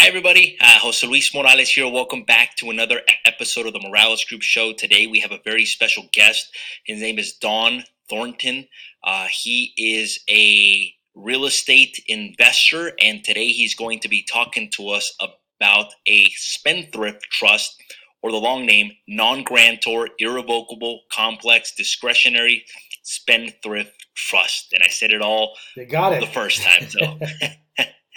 [0.00, 0.56] Hi, everybody.
[0.60, 1.90] Uh, Jose Luis Morales here.
[1.90, 4.72] Welcome back to another episode of the Morales Group Show.
[4.72, 6.54] Today, we have a very special guest.
[6.84, 8.68] His name is Don Thornton.
[9.02, 14.88] Uh, he is a real estate investor, and today he's going to be talking to
[14.90, 17.82] us about a spendthrift trust,
[18.22, 22.64] or the long name, non grantor, irrevocable, complex, discretionary
[23.02, 24.72] spendthrift trust.
[24.72, 26.20] And I said it all you got it.
[26.20, 26.88] the first time.
[26.88, 27.18] So.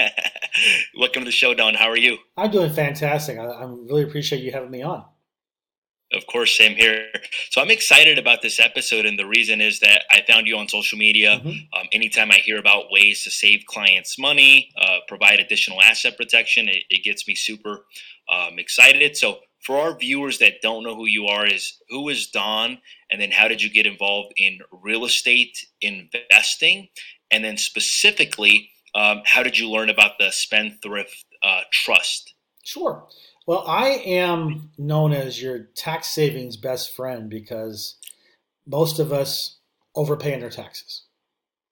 [0.97, 1.73] Welcome to the show, Don.
[1.73, 2.17] How are you?
[2.37, 3.37] I'm doing fantastic.
[3.37, 5.05] I, I really appreciate you having me on.
[6.13, 7.07] Of course, same here.
[7.51, 10.67] So I'm excited about this episode, and the reason is that I found you on
[10.67, 11.39] social media.
[11.39, 11.79] Mm-hmm.
[11.79, 16.67] Um, anytime I hear about ways to save clients money, uh, provide additional asset protection,
[16.67, 17.85] it, it gets me super
[18.29, 19.15] um, excited.
[19.15, 23.21] So for our viewers that don't know who you are, is who is Don, and
[23.21, 26.89] then how did you get involved in real estate investing,
[27.29, 32.33] and then specifically um, how did you learn about the Spendthrift uh, Trust?
[32.63, 33.07] Sure.
[33.47, 37.97] Well, I am known as your tax savings best friend because
[38.67, 39.59] most of us
[39.95, 41.03] overpay in our taxes.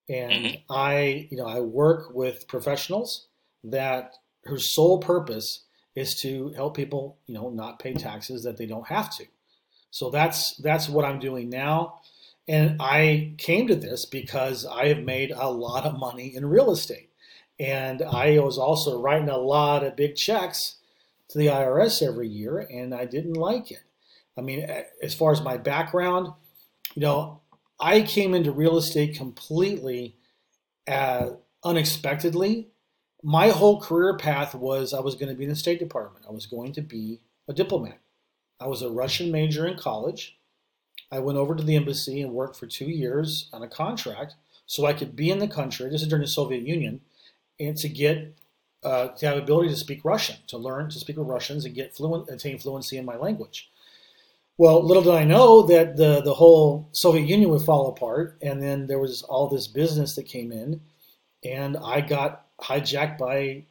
[0.09, 0.55] And mm-hmm.
[0.71, 3.27] I, you know, I work with professionals
[3.63, 4.13] that
[4.45, 8.87] whose sole purpose is to help people, you know, not pay taxes that they don't
[8.87, 9.25] have to.
[9.91, 11.99] So that's that's what I'm doing now.
[12.47, 16.71] And I came to this because I have made a lot of money in real
[16.71, 17.08] estate.
[17.59, 20.75] And I was also writing a lot of big checks
[21.29, 23.83] to the IRS every year, and I didn't like it.
[24.37, 24.65] I mean,
[25.03, 26.33] as far as my background,
[26.95, 27.41] you know,
[27.79, 30.15] I came into real estate completely
[30.87, 31.31] uh,
[31.63, 32.69] unexpectedly.
[33.21, 36.25] My whole career path was I was going to be in the State Department.
[36.27, 37.99] I was going to be a diplomat.
[38.59, 40.37] I was a Russian major in college.
[41.11, 44.85] I went over to the embassy and worked for two years on a contract so
[44.85, 45.89] I could be in the country.
[45.89, 47.01] This is during the Soviet Union
[47.59, 48.35] and to get
[48.83, 51.95] uh, to have ability to speak Russian, to learn to speak with Russians and get
[51.95, 53.69] fluent, attain fluency in my language.
[54.57, 58.61] Well, little did I know that the the whole Soviet Union would fall apart, and
[58.61, 60.81] then there was all this business that came in,
[61.43, 63.65] and I got hijacked by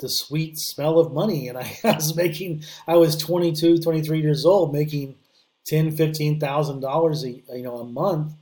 [0.00, 2.64] the sweet smell of money, and I was making.
[2.86, 5.16] I was 22, 23 years old, making
[5.64, 8.34] ten, fifteen thousand dollars a you know a month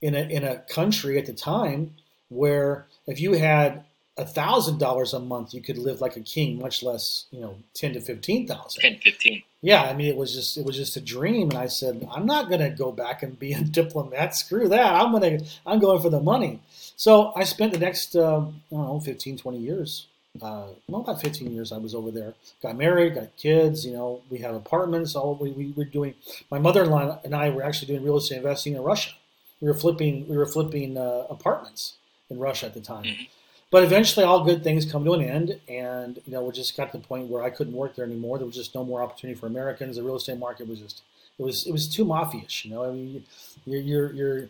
[0.00, 1.94] in a in a country at the time
[2.28, 3.84] where if you had
[4.24, 7.92] thousand dollars a month, you could live like a king, much less, you know, ten
[7.94, 8.82] to fifteen thousand.
[8.82, 9.42] Ten, fifteen.
[9.60, 12.26] Yeah, I mean, it was just it was just a dream, and I said, I'm
[12.26, 14.36] not going to go back and be a diplomat.
[14.36, 14.94] Screw that.
[14.94, 16.60] I'm gonna I'm going for the money.
[16.96, 20.06] So I spent the next uh, I don't know 15, 20 years.
[20.40, 22.34] Uh, well, about 15 years I was over there.
[22.62, 23.84] Got married, got kids.
[23.84, 25.16] You know, we have apartments.
[25.16, 26.14] All we, we were doing.
[26.50, 29.12] My mother-in-law and I were actually doing real estate investing in Russia.
[29.60, 31.94] We were flipping we were flipping uh, apartments
[32.30, 33.04] in Russia at the time.
[33.04, 33.24] Mm-hmm.
[33.70, 36.90] But eventually, all good things come to an end, and you know we just got
[36.92, 38.38] to the point where I couldn't work there anymore.
[38.38, 39.96] There was just no more opportunity for Americans.
[39.96, 41.02] The real estate market was just
[41.38, 42.64] it was it was too mafia-ish.
[42.64, 43.24] You know, I mean,
[43.66, 44.48] you're you're, you're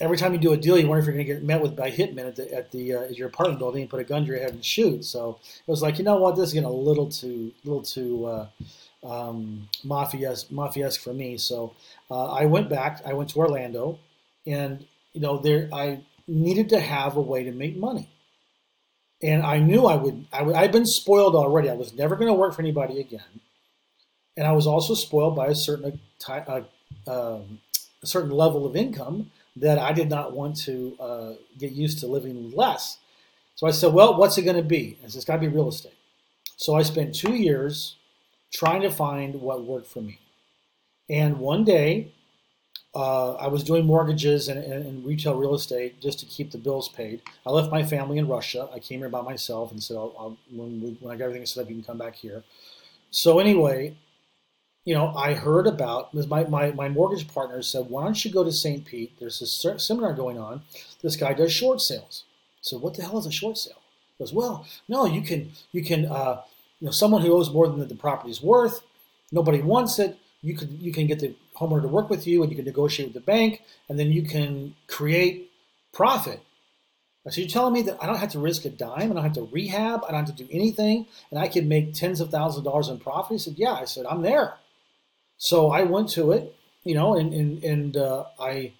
[0.00, 1.76] every time you do a deal, you wonder if you're going to get met with
[1.76, 4.22] by hitmen at the at the uh, at your apartment building and put a gun
[4.22, 5.04] to your head and shoot.
[5.04, 8.26] So it was like, you know what, this is getting a little too little too
[8.26, 8.46] uh,
[9.06, 9.68] um,
[10.96, 11.36] for me.
[11.38, 11.74] So
[12.10, 13.02] uh, I went back.
[13.06, 13.98] I went to Orlando,
[14.46, 18.08] and you know there I needed to have a way to make money
[19.24, 20.26] and I knew I would.
[20.32, 21.70] I would I'd been spoiled already.
[21.70, 23.40] I was never going to work for anybody again,
[24.36, 25.98] and I was also spoiled by a certain
[26.28, 26.60] uh,
[27.06, 27.60] um,
[28.02, 32.06] a certain level of income that I did not want to uh, get used to
[32.06, 32.98] living less.
[33.54, 35.48] So I said, "Well, what's it going to be?" I said, "It's got to be
[35.48, 35.94] real estate."
[36.56, 37.96] So I spent two years
[38.52, 40.18] trying to find what worked for me,
[41.08, 42.12] and one day
[42.94, 46.58] uh, I was doing mortgages and, and, and, retail real estate just to keep the
[46.58, 47.22] bills paid.
[47.44, 48.68] I left my family in Russia.
[48.72, 51.44] I came here by myself and said, I'll, I'll, when, we, when I got everything
[51.46, 52.44] set up, you can come back here.
[53.10, 53.96] So anyway,
[54.84, 58.44] you know, I heard about my, my, my mortgage partner said, why don't you go
[58.44, 58.84] to St.
[58.84, 59.18] Pete?
[59.18, 60.62] There's this seminar going on.
[61.02, 62.24] This guy does short sales.
[62.60, 63.80] So what the hell is a short sale?
[64.16, 66.42] He goes, well, no, you can, you can, uh,
[66.80, 68.82] you know, someone who owes more than the, the property's worth.
[69.32, 72.52] Nobody wants it you can you can get the homeowner to work with you, and
[72.52, 75.50] you can negotiate with the bank, and then you can create
[75.92, 76.40] profit.
[77.30, 79.32] So you're telling me that I don't have to risk a dime, I don't have
[79.34, 82.58] to rehab, I don't have to do anything, and I can make tens of thousands
[82.58, 83.32] of dollars in profit?
[83.32, 84.58] He said, "Yeah." I said, "I'm there."
[85.38, 86.54] So I went to it,
[86.84, 88.72] you know, and and and uh, I.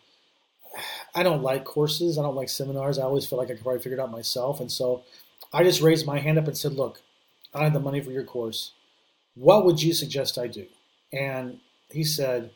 [1.15, 2.19] I don't like courses.
[2.19, 2.99] I don't like seminars.
[2.99, 4.59] I always feel like I could probably figure it out myself.
[4.59, 5.05] And so
[5.53, 7.01] I just raised my hand up and said, Look,
[7.55, 8.73] I don't have the money for your course.
[9.37, 10.67] What would you suggest I do?
[11.15, 12.51] And he said,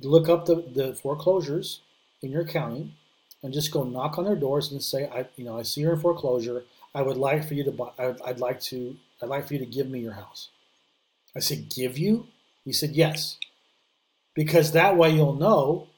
[0.00, 1.80] look up the, the foreclosures
[2.22, 2.94] in your county
[3.42, 5.94] and just go knock on their doors and say, I, you know, I see you're
[5.94, 6.64] in foreclosure.
[6.94, 7.90] I would like for you to buy.
[7.98, 8.96] I'd, I'd like to.
[9.22, 10.48] I'd like for you to give me your house.
[11.36, 12.26] I said, give you?
[12.64, 13.38] He said, yes,
[14.34, 15.88] because that way you'll know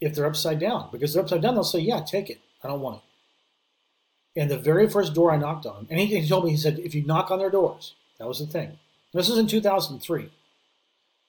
[0.00, 0.88] if they're upside down.
[0.90, 2.40] Because they're upside down, they'll say, yeah, take it.
[2.62, 4.40] I don't want it.
[4.40, 6.78] And the very first door I knocked on, and he, he told me, he said,
[6.78, 8.78] if you knock on their doors, that was the thing.
[9.12, 10.30] This was in 2003.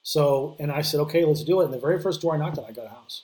[0.04, 1.66] So, and I said, okay, let's do it.
[1.66, 3.24] And the very first door I knocked on, I got a house.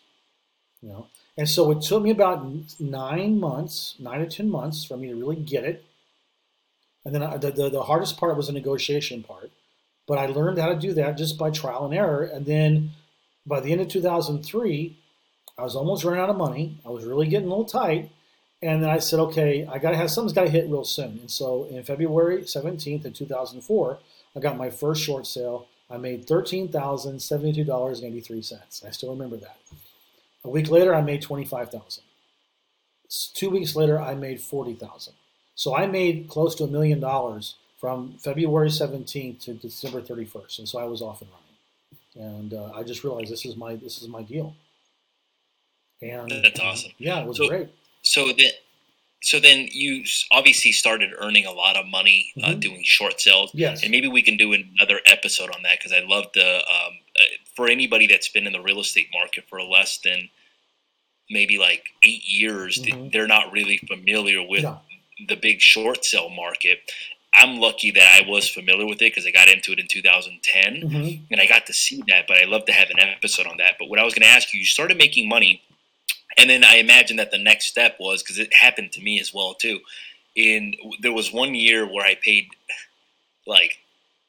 [0.81, 2.45] You know, and so it took me about
[2.79, 5.83] nine months, nine to ten months, for me to really get it.
[7.03, 9.51] And then I, the, the the hardest part was the negotiation part,
[10.07, 12.23] but I learned how to do that just by trial and error.
[12.23, 12.91] And then
[13.45, 14.97] by the end of 2003,
[15.57, 16.79] I was almost running out of money.
[16.85, 18.09] I was really getting a little tight.
[18.61, 21.19] And then I said, okay, I got to have something's got to hit real soon.
[21.19, 23.99] And so in February 17th of 2004,
[24.35, 25.67] I got my first short sale.
[25.89, 28.85] I made $13,072.83.
[28.85, 29.57] I still remember that.
[30.43, 32.03] A week later, I made 25,000.
[33.33, 35.13] Two weeks later, I made 40,000.
[35.55, 40.59] So I made close to a million dollars from February 17th to December 31st.
[40.59, 41.45] And so I was off and running.
[42.15, 44.55] And uh, I just realized this is my this is my deal.
[46.01, 46.91] And that's awesome.
[46.97, 47.69] Yeah, it was so, great.
[48.01, 48.51] So then,
[49.21, 52.51] so then you obviously started earning a lot of money uh, mm-hmm.
[52.51, 53.51] uh, doing short sales.
[53.53, 53.83] Yes.
[53.83, 57.23] And maybe we can do another episode on that because I love the um, uh,
[57.55, 60.29] for anybody that's been in the real estate market for less than
[61.29, 63.09] maybe like eight years, mm-hmm.
[63.11, 64.79] they're not really familiar with no.
[65.27, 66.79] the big short sale market.
[67.33, 70.89] I'm lucky that I was familiar with it because I got into it in 2010
[70.89, 71.23] mm-hmm.
[71.29, 72.25] and I got to see that.
[72.27, 73.75] But I love to have an episode on that.
[73.77, 75.61] But what I was going to ask you, you started making money
[76.39, 79.33] and then I imagine that the next step was because it happened to me as
[79.33, 79.79] well too.
[80.35, 82.47] In there was one year where I paid
[83.45, 83.77] like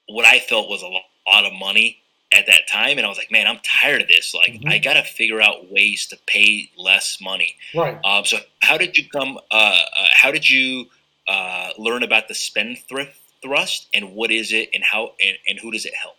[0.08, 2.00] what I felt was a lot of money
[2.32, 4.34] at that time, and I was like, man, I'm tired of this.
[4.34, 4.68] Like, mm-hmm.
[4.68, 7.56] I got to figure out ways to pay less money.
[7.74, 7.98] Right.
[8.04, 9.38] Um, so, how did you come?
[9.50, 10.86] Uh, uh, how did you
[11.28, 15.70] uh, learn about the spendthrift trust, and what is it, and how, and, and who
[15.70, 16.16] does it help?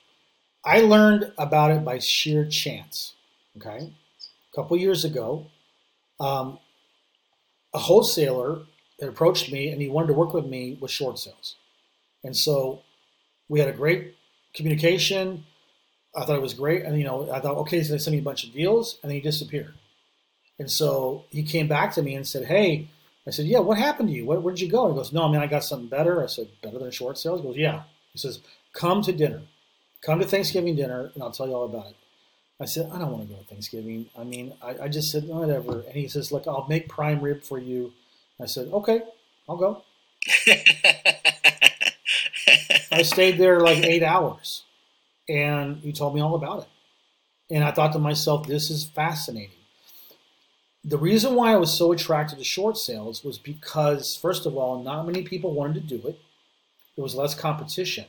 [0.66, 3.14] I learned about it by sheer chance.
[3.58, 3.92] Okay,
[4.52, 5.48] a couple years ago,
[6.22, 6.60] um,
[7.74, 8.62] a wholesaler
[9.00, 11.56] that approached me and he wanted to work with me with short sales.
[12.24, 12.82] And so
[13.50, 14.16] we had a great
[14.54, 15.44] communication.
[16.16, 16.84] I thought it was great.
[16.84, 19.00] And, you know, I thought, okay, so going sent me a bunch of deals.
[19.02, 19.74] And then he disappeared.
[20.60, 22.90] And so he came back to me and said, hey,
[23.28, 24.26] I said, yeah, what happened to you?
[24.26, 24.90] Where, where'd you go?
[24.90, 26.24] He goes, no, I mean, I got something better.
[26.24, 27.42] I said, better than short sales?
[27.42, 27.84] He goes, yeah.
[28.14, 28.40] He says,
[28.74, 29.42] come to dinner.
[30.06, 31.96] Come to Thanksgiving dinner, and I'll tell you all about it.
[32.62, 34.06] I said, I don't want to go to Thanksgiving.
[34.18, 35.80] I mean, I, I just said, whatever.
[35.82, 37.92] And he says, look, I'll make prime rib for you.
[38.40, 39.02] I said, okay,
[39.50, 39.82] I'll go.
[42.92, 44.64] I stayed there like eight hours
[45.28, 46.68] and he told me all about it.
[47.56, 49.56] And I thought to myself, this is fascinating.
[50.84, 54.84] The reason why I was so attracted to short sales was because, first of all,
[54.84, 56.20] not many people wanted to do it.
[56.96, 58.06] There was less competition.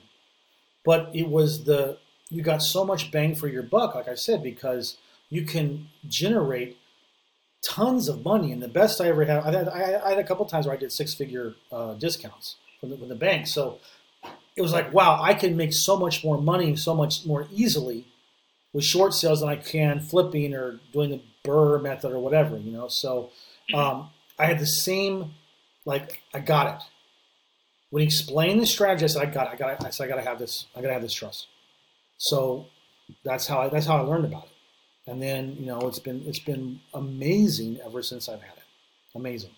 [0.84, 1.98] But it was the
[2.32, 4.96] you got so much bang for your buck, like I said, because
[5.28, 6.78] you can generate
[7.62, 8.52] tons of money.
[8.52, 10.78] And the best I ever had, I had, I had a couple times where I
[10.78, 13.46] did six figure uh, discounts from the, from the bank.
[13.46, 13.78] So
[14.56, 18.06] it was like, wow, I can make so much more money so much more easily
[18.72, 22.72] with short sales than I can flipping or doing the BRRRR method or whatever, you
[22.72, 22.88] know.
[22.88, 23.30] So
[23.74, 24.08] um,
[24.38, 25.34] I had the same,
[25.84, 26.82] like, I got it.
[27.90, 29.52] When he explained the strategy, I said, I got it.
[29.52, 29.84] I got it.
[29.84, 30.64] I said, I got to have this.
[30.74, 31.48] I got to have this trust.
[32.22, 32.66] So
[33.24, 35.10] that's how I, that's how I learned about it.
[35.10, 38.64] And then you know it's been it's been amazing ever since I've had it.
[39.16, 39.50] Amazing.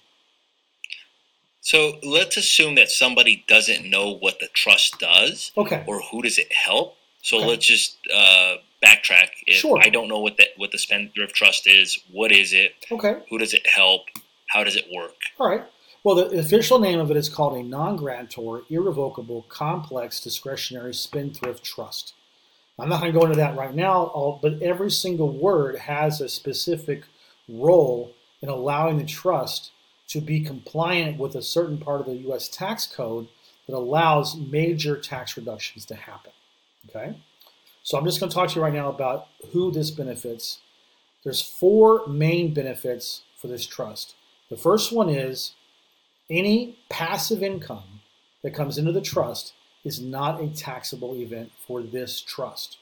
[1.60, 6.38] So let's assume that somebody doesn't know what the trust does, okay, or who does
[6.38, 6.96] it help.
[7.20, 7.46] So okay.
[7.48, 9.28] let's just uh, backtrack.
[9.46, 9.78] If sure.
[9.82, 12.72] I don't know what the what the spendthrift trust is, what is it?
[12.90, 13.16] Okay.
[13.28, 14.04] Who does it help?
[14.48, 15.16] How does it work?
[15.38, 15.64] All right.
[16.02, 22.14] Well, the official name of it is called a non-grantor, irrevocable, complex, discretionary spendthrift trust.
[22.78, 26.28] I'm not going to go into that right now, but every single word has a
[26.28, 27.04] specific
[27.48, 29.70] role in allowing the trust
[30.08, 32.48] to be compliant with a certain part of the U.S.
[32.48, 33.28] tax code
[33.66, 36.32] that allows major tax reductions to happen.
[36.88, 37.16] Okay?
[37.82, 40.58] So I'm just going to talk to you right now about who this benefits.
[41.22, 44.14] There's four main benefits for this trust.
[44.50, 45.52] The first one is
[46.28, 48.00] any passive income
[48.42, 49.52] that comes into the trust
[49.84, 52.78] is not a taxable event for this trust.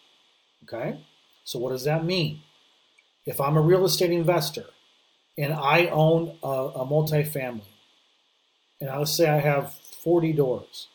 [0.65, 1.01] Okay?
[1.45, 2.43] So, what does that mean?
[3.27, 4.67] If I'm a real estate investor
[5.37, 7.63] and I own a, a multifamily,
[8.81, 10.89] and let's say I have 40 doors,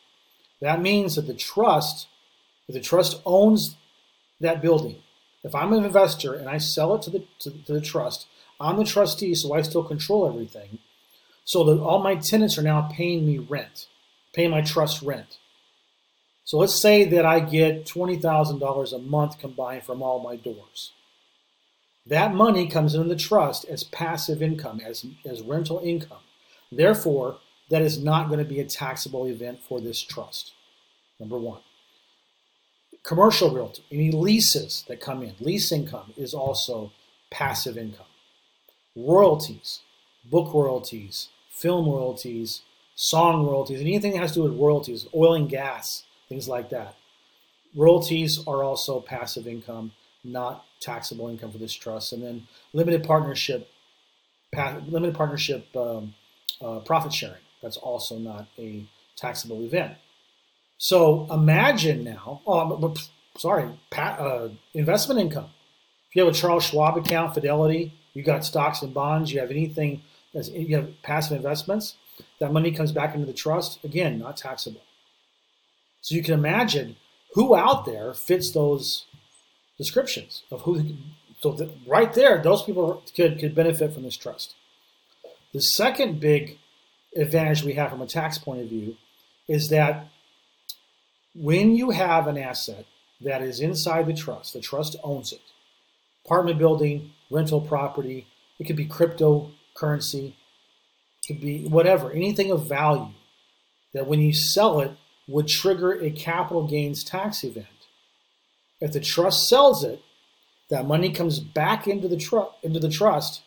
[0.60, 2.08] that means that the trust,
[2.68, 3.76] if the trust owns
[4.40, 4.96] that building,
[5.44, 8.26] if I'm an investor and I sell it to the, to, to the trust,
[8.60, 10.78] I'm the trustee, so I still control everything.
[11.44, 13.86] So that all my tenants are now paying me rent,
[14.34, 15.38] paying my trust rent.
[16.48, 20.92] So let's say that I get $20,000 a month combined from all my doors.
[22.06, 26.22] That money comes into the trust as passive income, as, as rental income.
[26.72, 27.36] Therefore,
[27.68, 30.52] that is not going to be a taxable event for this trust.
[31.20, 31.60] Number one.
[33.02, 36.92] Commercial realty, any leases that come in, lease income is also
[37.30, 38.06] passive income.
[38.96, 39.80] Royalties,
[40.24, 42.62] book royalties, film royalties,
[42.94, 46.94] song royalties, anything that has to do with royalties, oil and gas, things like that.
[47.74, 49.92] Royalties are also passive income,
[50.24, 52.12] not taxable income for this trust.
[52.12, 53.68] And then limited partnership,
[54.54, 56.14] limited partnership um,
[56.60, 57.42] uh, profit sharing.
[57.62, 59.94] That's also not a taxable event.
[60.78, 62.94] So imagine now, oh,
[63.36, 65.50] sorry, uh, investment income.
[66.08, 69.50] If you have a Charles Schwab account, Fidelity, you got stocks and bonds, you have
[69.50, 71.96] anything, that's you have passive investments,
[72.40, 73.84] that money comes back into the trust.
[73.84, 74.80] Again, not taxable.
[76.00, 76.96] So you can imagine
[77.34, 79.06] who out there fits those
[79.76, 80.96] descriptions of who.
[81.40, 84.54] So that right there, those people could could benefit from this trust.
[85.52, 86.58] The second big
[87.16, 88.96] advantage we have from a tax point of view
[89.48, 90.08] is that
[91.34, 92.84] when you have an asset
[93.20, 95.40] that is inside the trust, the trust owns it.
[96.24, 98.26] Apartment building, rental property,
[98.58, 103.12] it could be cryptocurrency, it could be whatever, anything of value
[103.94, 104.90] that when you sell it
[105.28, 107.66] would trigger a capital gains tax event.
[108.80, 110.02] If the trust sells it,
[110.70, 113.42] that money comes back into the, tr- into the trust.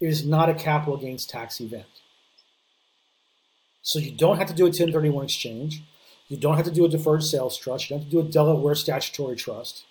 [0.00, 1.86] It is not a capital gains tax event.
[3.82, 5.82] So you don't have to do a 1031 exchange.
[6.28, 7.84] You don't have to do a deferred sales trust.
[7.84, 9.84] You don't have to do a Delaware statutory trust.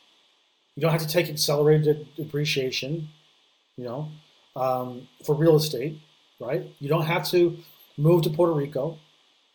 [0.76, 3.10] You don't have to take accelerated depreciation,
[3.78, 4.10] you know,
[4.56, 6.00] um, for real estate,
[6.40, 6.66] right?
[6.80, 7.58] You don't have to
[7.98, 8.98] move to Puerto Rico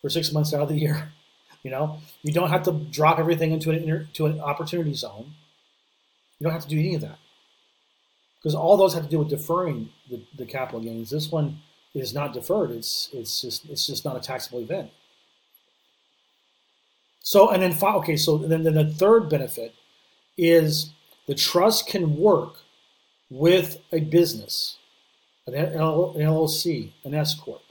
[0.01, 1.13] for six months out of the year.
[1.63, 5.35] You know, you don't have to drop everything into an inter- to an opportunity zone.
[6.39, 7.19] You don't have to do any of that
[8.39, 11.11] because all those have to do with deferring the, the capital gains.
[11.11, 11.61] This one
[11.95, 12.71] is not deferred.
[12.71, 14.91] It's it's just it's just not a taxable event.
[17.21, 19.75] So and then okay, so then, then the third benefit
[20.37, 20.93] is
[21.27, 22.55] the trust can work
[23.29, 24.79] with a business,
[25.47, 27.63] an LLC, an S corp,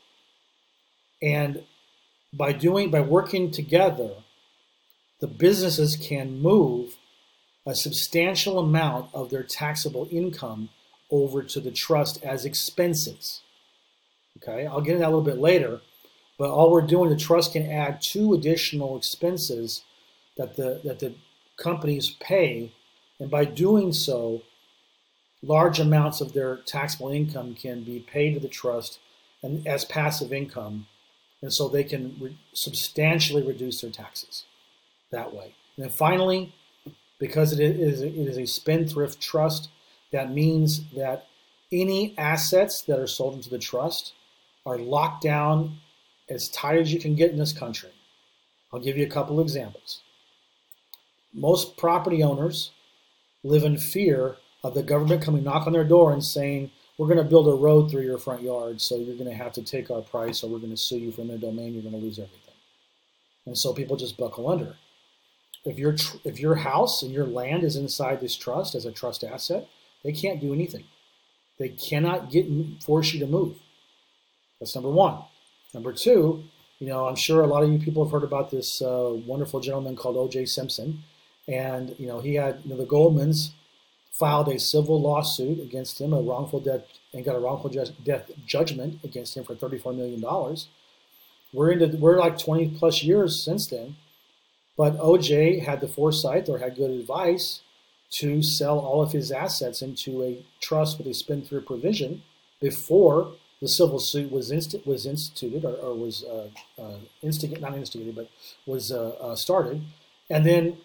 [1.22, 1.63] and
[2.38, 4.12] by doing by working together,
[5.20, 6.98] the businesses can move
[7.65, 10.70] a substantial amount of their taxable income
[11.10, 13.41] over to the trust as expenses.
[14.38, 15.82] Okay, I'll get into that a little bit later,
[16.38, 19.84] but all we're doing, the trust can add two additional expenses
[20.38, 21.15] that the that the
[21.58, 22.72] companies pay,
[23.20, 24.44] and by doing so,
[25.41, 29.00] large amounts of their taxable income can be paid to the trust
[29.41, 30.88] and as passive income,
[31.41, 34.46] and so they can re- substantially reduce their taxes
[35.12, 35.56] that way.
[35.75, 36.53] And then finally,
[37.20, 39.70] because it is it is a spendthrift trust,
[40.12, 41.27] that means that
[41.72, 44.13] any assets that are sold into the trust
[44.65, 45.77] are locked down
[46.29, 47.91] as tight as you can get in this country.
[48.72, 50.01] I'll give you a couple examples.
[51.34, 52.72] Most property owners
[53.44, 57.18] live in fear of the government coming knock on their door and saying, we're going
[57.18, 59.92] to build a road through your front yard, so you're going to have to take
[59.92, 61.74] our price, or we're going to sue you for their domain.
[61.74, 62.42] You're going to lose everything.
[63.46, 64.75] And so people just buckle under.
[65.63, 68.92] If your tr- if your house and your land is inside this trust as a
[68.92, 69.68] trust asset,
[70.04, 70.86] they can't do anything.
[71.60, 72.46] They cannot get
[72.84, 73.58] force you to move.
[74.60, 75.24] That's number one.
[75.74, 76.44] Number two,
[76.80, 79.60] you know, I'm sure a lot of you people have heard about this uh, wonderful
[79.60, 80.46] gentleman called O.J.
[80.46, 81.04] Simpson,
[81.48, 83.51] and you know he had you know, the Goldmans
[84.12, 86.82] filed a civil lawsuit against him, a wrongful death,
[87.14, 87.70] and got a wrongful
[88.04, 90.68] death judgment against him for 34 million dollars.
[91.54, 93.96] We're into we're like 20 plus years since then,
[94.78, 97.62] but OJ had the foresight or had good advice
[98.10, 102.24] to sell all of his assets into a trust with a spendthrift provision
[102.62, 106.50] before the civil suit was inst- was instituted or, or was uh,
[106.80, 108.30] uh, instigated, not instigated, but
[108.66, 109.82] was uh, uh, started,
[110.30, 110.78] and then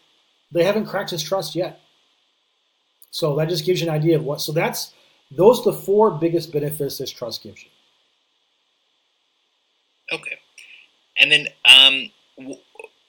[0.50, 1.80] they haven't cracked his trust yet.
[3.12, 4.40] So that just gives you an idea of what.
[4.40, 4.92] So that's
[5.30, 7.70] those are the four biggest benefits this trust gives you.
[10.12, 10.38] Okay,
[11.20, 12.58] and then um, w-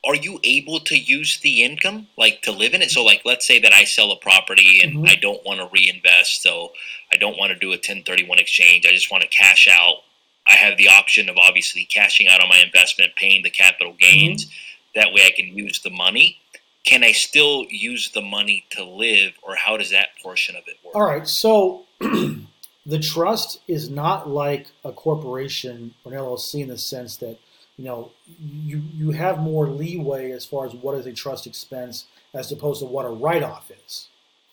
[0.05, 2.91] are you able to use the income like to live in it?
[2.91, 5.07] So like, let's say that I sell a property and mm-hmm.
[5.07, 6.73] I don't want to reinvest, so
[7.11, 8.85] I don't want to do a 1031 exchange.
[8.85, 10.03] I just want to cash out.
[10.45, 14.45] I have the option of obviously cashing out on my investment, paying the capital gains.
[14.45, 14.99] Mm-hmm.
[14.99, 16.39] That way, I can use the money
[16.85, 20.77] can I still use the money to live, or how does that portion of it
[20.83, 20.95] work?
[20.95, 21.27] All right.
[21.27, 27.39] So the trust is not like a corporation or an LLC in the sense that
[27.77, 32.05] you know you you have more leeway as far as what is a trust expense
[32.33, 34.09] as opposed to what a write-off is.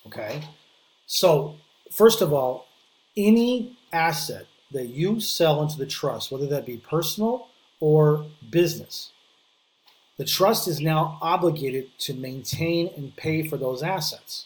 [0.06, 0.42] Okay,
[1.06, 1.56] so
[1.90, 2.66] first of all,
[3.16, 7.49] any asset that you sell into the trust, whether that be personal
[7.80, 9.10] or business,
[10.20, 14.44] the trust is now obligated to maintain and pay for those assets.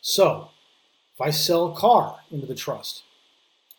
[0.00, 0.48] So,
[1.12, 3.02] if I sell a car into the trust,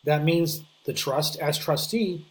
[0.04, 2.28] that means the trust, as trustee,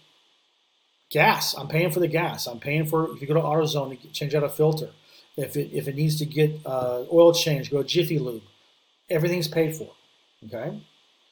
[1.12, 1.54] gas.
[1.58, 2.48] I'm paying for the gas.
[2.48, 4.92] I'm paying for if you go to AutoZone to change out a filter.
[5.36, 8.44] If it if it needs to get uh, oil change, go to Jiffy Lube.
[9.10, 9.92] Everything's paid for.
[10.46, 10.82] Okay.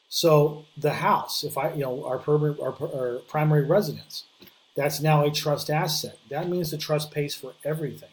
[0.10, 4.26] So the house, if I you know our, our, our primary residence,
[4.76, 6.18] that's now a trust asset.
[6.30, 8.10] That means the trust pays for everything,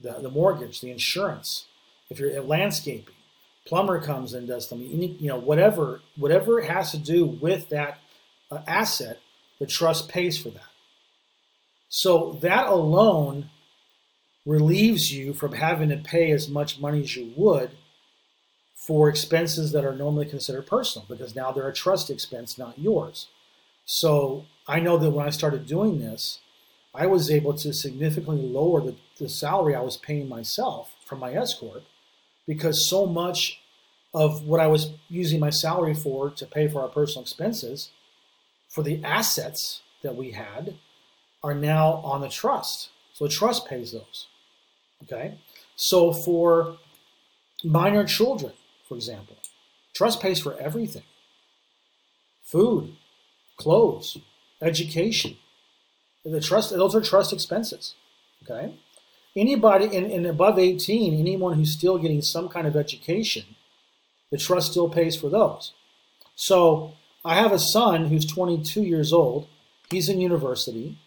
[0.00, 1.66] the the mortgage, the insurance.
[2.08, 3.14] If you're at landscaping,
[3.66, 4.88] plumber comes and does something.
[4.88, 7.98] You know whatever whatever it has to do with that
[8.50, 9.20] uh, asset,
[9.58, 10.70] the trust pays for that.
[11.88, 13.50] So that alone
[14.44, 17.70] relieves you from having to pay as much money as you would
[18.74, 23.28] for expenses that are normally considered personal because now they're a trust expense, not yours.
[23.86, 26.40] So I know that when I started doing this,
[26.94, 31.32] I was able to significantly lower the, the salary I was paying myself from my
[31.32, 31.84] S corp
[32.46, 33.60] because so much
[34.12, 37.90] of what I was using my salary for to pay for our personal expenses
[38.68, 40.74] for the assets that we had
[41.42, 42.90] are now on the trust.
[43.12, 44.26] So the trust pays those.
[45.02, 45.38] Okay?
[45.76, 46.78] So for
[47.62, 48.52] minor children,
[48.88, 49.36] for example,
[49.94, 51.04] trust pays for everything
[52.42, 52.96] food,
[53.56, 54.18] clothes,
[54.60, 55.36] education.
[56.24, 57.94] The trust, those are trust expenses.
[58.42, 58.74] Okay?
[59.36, 63.44] Anybody in, in above 18, anyone who's still getting some kind of education,
[64.30, 65.72] the trust still pays for those.
[66.34, 66.94] So
[67.24, 69.48] I have a son who's 22 years old.
[69.90, 70.98] He's in university.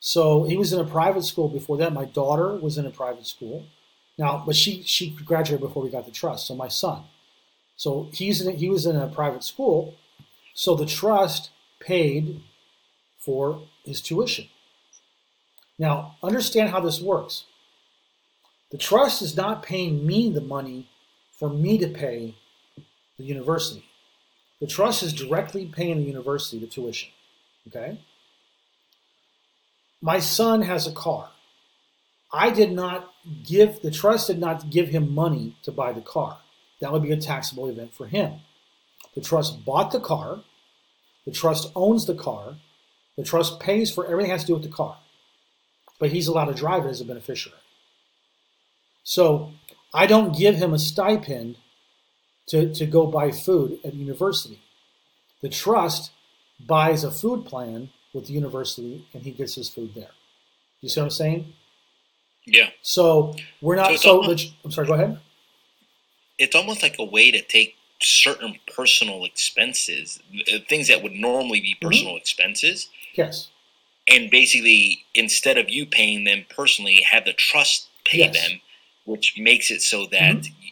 [0.00, 1.92] So he was in a private school before that.
[1.92, 3.66] My daughter was in a private school.
[4.18, 6.46] Now, but she she graduated before we got the trust.
[6.46, 7.04] So my son,
[7.76, 9.96] so he's in, he was in a private school.
[10.54, 11.50] So the trust
[11.84, 12.42] paid
[13.18, 14.46] for his tuition.
[15.78, 17.44] Now, understand how this works.
[18.70, 20.88] The trust is not paying me the money
[21.32, 22.36] for me to pay
[23.18, 23.84] the university.
[24.60, 27.10] The trust is directly paying the university the tuition.
[27.68, 27.98] Okay?
[30.04, 31.30] my son has a car.
[32.30, 33.10] I did not
[33.42, 36.40] give, the trust did not give him money to buy the car.
[36.82, 38.40] That would be a taxable event for him.
[39.14, 40.44] The trust bought the car.
[41.24, 42.56] The trust owns the car.
[43.16, 44.98] The trust pays for everything that has to do with the car.
[45.98, 47.58] But he's allowed to drive it as a beneficiary.
[49.04, 49.52] So
[49.92, 51.56] I don't give him a stipend
[52.48, 54.60] to, to go buy food at university.
[55.40, 56.10] The trust
[56.66, 60.10] buys a food plan with the university and he gets his food there.
[60.80, 61.52] You see what I'm saying?
[62.46, 62.70] Yeah.
[62.82, 63.90] So we're not.
[63.92, 64.86] So, so almost, I'm sorry.
[64.86, 65.18] Go ahead.
[66.38, 70.20] It's almost like a way to take certain personal expenses,
[70.52, 71.88] uh, things that would normally be mm-hmm.
[71.88, 72.18] personal mm-hmm.
[72.18, 72.88] expenses.
[73.14, 73.50] Yes.
[74.08, 78.34] And basically, instead of you paying them personally, have the trust pay yes.
[78.34, 78.60] them,
[79.04, 80.64] which makes it so that mm-hmm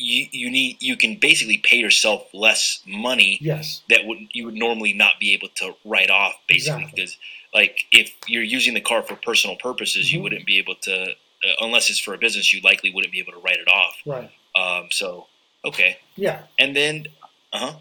[0.00, 4.54] you, you need you can basically pay yourself less money yes that would you would
[4.54, 7.02] normally not be able to write off basically exactly.
[7.02, 7.18] because
[7.52, 10.16] like if you're using the car for personal purposes mm-hmm.
[10.16, 13.20] you wouldn't be able to uh, unless it's for a business you likely wouldn't be
[13.20, 15.26] able to write it off right um, so
[15.64, 17.06] okay yeah and then
[17.52, 17.74] uh-huh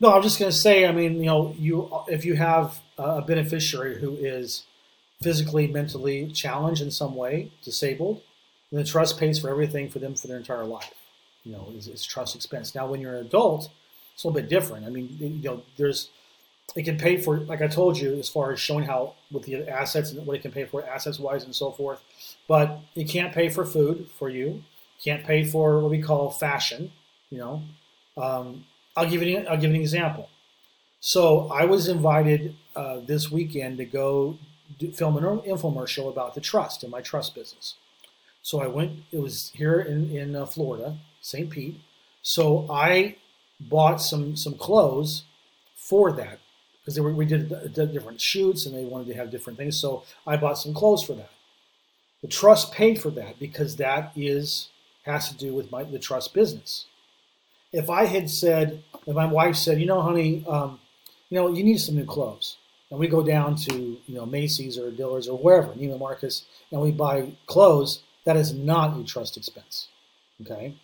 [0.00, 3.22] no i'm just going to say i mean you know you if you have a
[3.22, 4.64] beneficiary who is
[5.22, 8.20] physically mentally challenged in some way disabled
[8.70, 10.94] then the trust pays for everything for them for their entire life
[11.44, 12.74] you know, is, is trust expense.
[12.74, 13.70] Now, when you're an adult,
[14.14, 14.86] it's a little bit different.
[14.86, 16.08] I mean, you know, there's
[16.74, 19.68] it can pay for, like I told you, as far as showing how with the
[19.68, 22.00] assets and what it can pay for assets wise and so forth.
[22.48, 24.64] But it can't pay for food for you.
[25.02, 26.90] Can't pay for what we call fashion.
[27.34, 27.62] You know,
[28.16, 28.64] um,
[28.96, 30.28] I'll give you I'll give an example.
[31.00, 34.38] So I was invited uh, this weekend to go
[34.78, 37.74] do, film an infomercial about the trust in my trust business.
[38.42, 39.00] So I went.
[39.10, 41.50] It was here in in uh, Florida, St.
[41.50, 41.80] Pete.
[42.22, 43.16] So I
[43.58, 45.24] bought some some clothes
[45.74, 46.38] for that
[46.78, 49.76] because we did, did different shoots and they wanted to have different things.
[49.80, 51.30] So I bought some clothes for that.
[52.22, 54.68] The trust paid for that because that is
[55.04, 56.86] has to do with my the trust business.
[57.74, 60.78] If I had said, if my wife said, you know, honey, um,
[61.28, 62.56] you know, you need some new clothes,
[62.88, 66.80] and we go down to you know Macy's or Dillard's or wherever, Neiman Marcus, and
[66.80, 69.88] we buy clothes, that is not a trust expense.
[70.40, 70.76] Okay,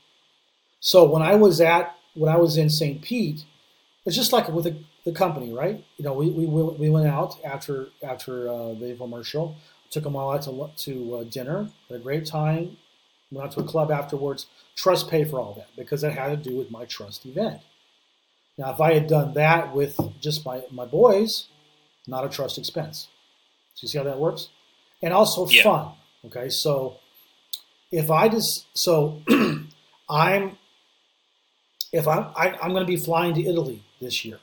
[0.80, 3.00] so when I was at when I was in St.
[3.00, 3.44] Pete,
[4.04, 5.84] it's just like with the, the company, right?
[5.96, 9.54] You know, we, we we went out after after uh, the infomercial,
[9.90, 12.76] took them all out to to uh, dinner, had a great time,
[13.30, 14.46] went out to a club afterwards.
[14.76, 17.60] Trust paid for all that because it had to do with my trust event.
[18.58, 21.48] Now, if I had done that with just my my boys,
[22.06, 23.08] not a trust expense.
[23.74, 24.48] So you see how that works,
[25.02, 25.62] and also Yeah.
[25.62, 25.92] fun.
[26.26, 26.96] Okay, so
[27.90, 29.22] if I just so
[30.10, 30.58] I'm
[31.92, 34.38] if I'm I, I'm going to be flying to Italy this year,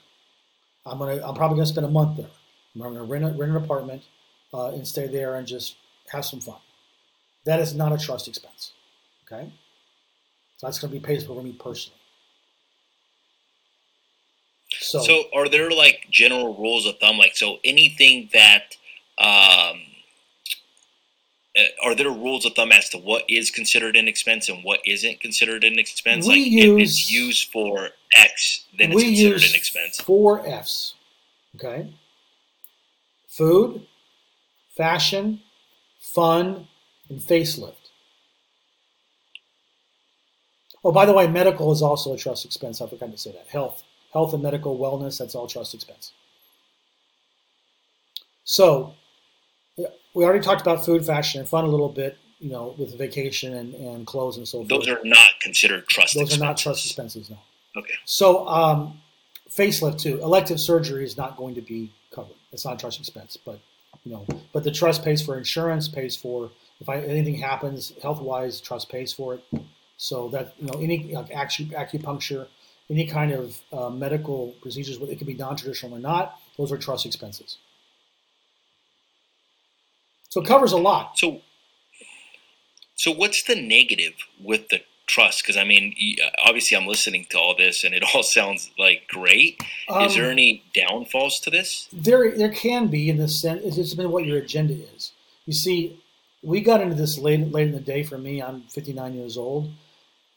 [0.85, 2.29] I'm gonna I'm probably going to spend a month there.
[2.75, 4.03] I'm going to rent a, rent an apartment
[4.53, 5.75] uh, and stay there and just
[6.11, 6.57] have some fun.
[7.45, 8.73] That is not a trust expense.
[9.29, 9.51] Okay,
[10.57, 11.99] so that's going to be paid for me personally.
[14.79, 17.17] So, So, are there like general rules of thumb?
[17.17, 18.75] Like, so anything that,
[19.17, 19.81] um,
[21.57, 24.79] uh, are there rules of thumb as to what is considered an expense and what
[24.85, 26.27] isn't considered an expense?
[26.27, 29.99] Like, if it's used for X, then it's considered an expense.
[29.99, 30.93] four F's.
[31.55, 31.93] Okay,
[33.27, 33.87] food,
[34.75, 35.41] fashion,
[35.99, 36.67] fun,
[37.09, 37.86] and facelift.
[40.83, 42.81] Oh, by the way, medical is also a trust expense.
[42.81, 43.47] I forgot to say that.
[43.47, 46.11] Health, health and medical wellness, that's all trust expense.
[48.43, 48.93] So,
[50.13, 53.53] we already talked about food, fashion, and fun a little bit, you know, with vacation
[53.53, 54.69] and, and clothes and so forth.
[54.69, 56.41] Those are not considered trust Those expenses.
[56.41, 57.37] are not trust expenses, no.
[57.75, 57.93] Okay.
[58.05, 59.01] So, um,
[59.49, 60.21] facelift too.
[60.21, 62.35] Elective surgery is not going to be covered.
[62.51, 63.59] It's not a trust expense, but
[64.03, 68.21] you know, but the trust pays for insurance, pays for if I, anything happens health
[68.21, 69.43] wise, trust pays for it.
[69.97, 72.47] So that you know, any like acupuncture,
[72.89, 76.77] any kind of uh, medical procedures, whether it can be non-traditional or not, those are
[76.77, 77.57] trust expenses.
[80.29, 81.17] So it covers a lot.
[81.17, 81.41] So,
[82.95, 85.41] so what's the negative with the trust?
[85.43, 85.95] Because I mean,
[86.45, 89.61] obviously, I'm listening to all this, and it all sounds like great.
[90.01, 91.87] is there Um, any downfalls to this?
[91.91, 93.77] There, there can be in the sense.
[93.77, 95.11] It's been what your agenda is.
[95.45, 95.99] You see,
[96.43, 98.03] we got into this late, late in the day.
[98.03, 99.71] For me, I'm 59 years old.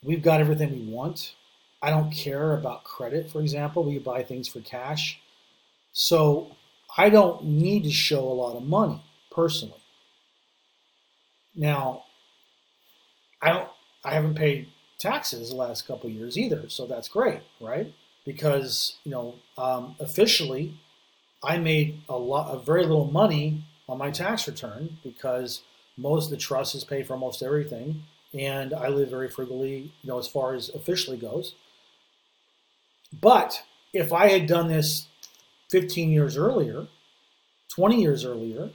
[0.03, 1.35] We've got everything we want.
[1.83, 3.85] I don't care about credit, for example.
[3.85, 5.21] We buy things for cash,
[5.93, 6.57] so
[6.97, 9.81] I don't need to show a lot of money personally.
[11.55, 12.05] Now,
[13.43, 13.69] I don't.
[14.05, 17.93] I haven't paid taxes the last couple of years either, so that's great, right?
[18.25, 20.79] Because you know, um, officially,
[21.43, 25.63] I made a lot, a very little money on my tax return because
[25.97, 30.09] most of the trust is paid for almost everything, and I live very frugally, you
[30.09, 31.55] know, as far as officially goes.
[33.13, 33.63] But
[33.93, 35.09] if I had done this
[35.71, 36.87] 15 years earlier,
[37.71, 38.71] 20 years earlier,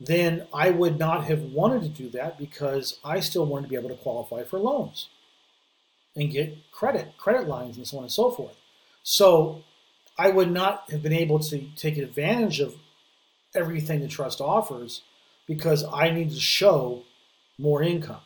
[0.00, 3.76] then I would not have wanted to do that because I still wanted to be
[3.76, 5.08] able to qualify for loans
[6.16, 8.56] and get credit, credit lines, and so on and so forth.
[9.02, 9.62] So
[10.18, 12.74] I would not have been able to take advantage of
[13.54, 15.02] everything the trust offers
[15.46, 17.02] because I need to show
[17.58, 18.20] more income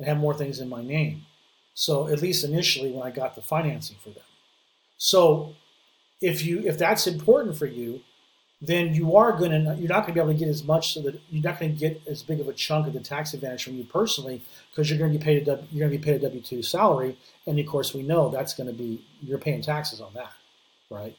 [0.00, 1.26] and have more things in my name.
[1.74, 4.24] So at least initially when I got the financing for them.
[4.96, 5.54] So
[6.22, 8.00] if you if that's important for you,
[8.62, 10.94] then you are going to you're not going to be able to get as much
[10.94, 13.34] so that you're not going to get as big of a chunk of the tax
[13.34, 15.98] advantage from you personally because you're going to be paid a W- you're going to
[15.98, 19.04] be paid a W two salary, and of course we know that's going to be
[19.20, 20.32] you're paying taxes on that,
[20.90, 21.16] right?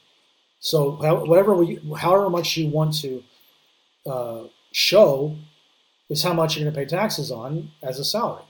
[0.60, 0.92] So
[1.24, 3.24] whatever we, however much you want to
[4.06, 5.36] uh, show
[6.08, 8.44] is how much you're going to pay taxes on as a salary.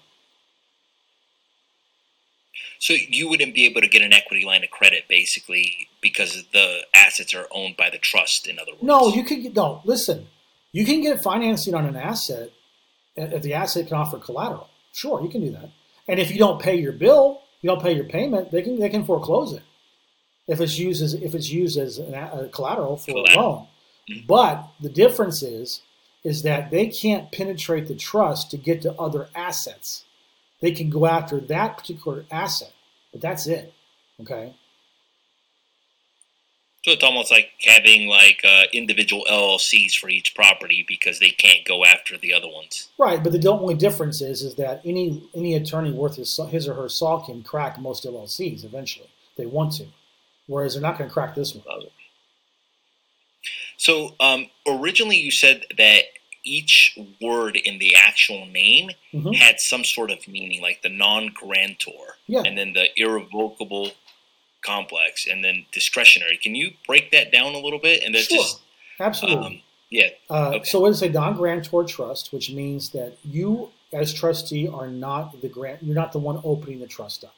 [2.83, 6.85] So you wouldn't be able to get an equity line of credit, basically, because the
[6.93, 8.49] assets are owned by the trust.
[8.49, 9.81] In other words, No, you can get no.
[9.85, 10.27] Listen,
[10.73, 12.51] you can get financing on an asset
[13.15, 14.69] if the asset can offer collateral.
[14.93, 15.71] Sure, you can do that.
[16.09, 18.89] And if you don't pay your bill, you don't pay your payment, they can they
[18.89, 19.63] can foreclose it
[20.49, 23.45] if it's used as if it's used as an, a a collateral for a Collateral.
[23.45, 23.67] loan.
[24.11, 24.27] Mhm.
[24.27, 25.83] But the difference is
[26.25, 30.05] is that they can't penetrate the trust to get to other assets.
[30.63, 32.73] They can go after that particular asset,
[33.11, 33.75] but that's it.
[34.21, 34.55] Okay.
[36.85, 41.65] So it's almost like having like uh, individual LLCs for each property because they can't
[41.65, 42.89] go after the other ones.
[42.99, 46.75] Right, but the only difference is is that any any attorney worth his, his or
[46.75, 49.11] her salt can crack most LLCs eventually.
[49.37, 49.87] They want to,
[50.47, 51.65] whereas they're not going to crack this one.
[53.77, 56.03] So um, originally you said that
[56.45, 59.35] each word in the actual name Mhm.
[59.37, 62.43] had some sort of meaning, like the non-grantor, Yeah.
[62.45, 63.93] and then the irrevocable
[64.63, 66.37] complex, and then discretionary.
[66.37, 68.03] Can you break that down a little bit?
[68.03, 68.61] And that's Sure, just
[69.01, 69.47] absolutely.
[69.47, 70.65] um, yeah, uh, okay.
[70.65, 75.49] So what is a non-grantor trust, which means that you, as trustee, are not the
[75.49, 75.83] grant.
[75.83, 77.35] You're not the one opening the trust up.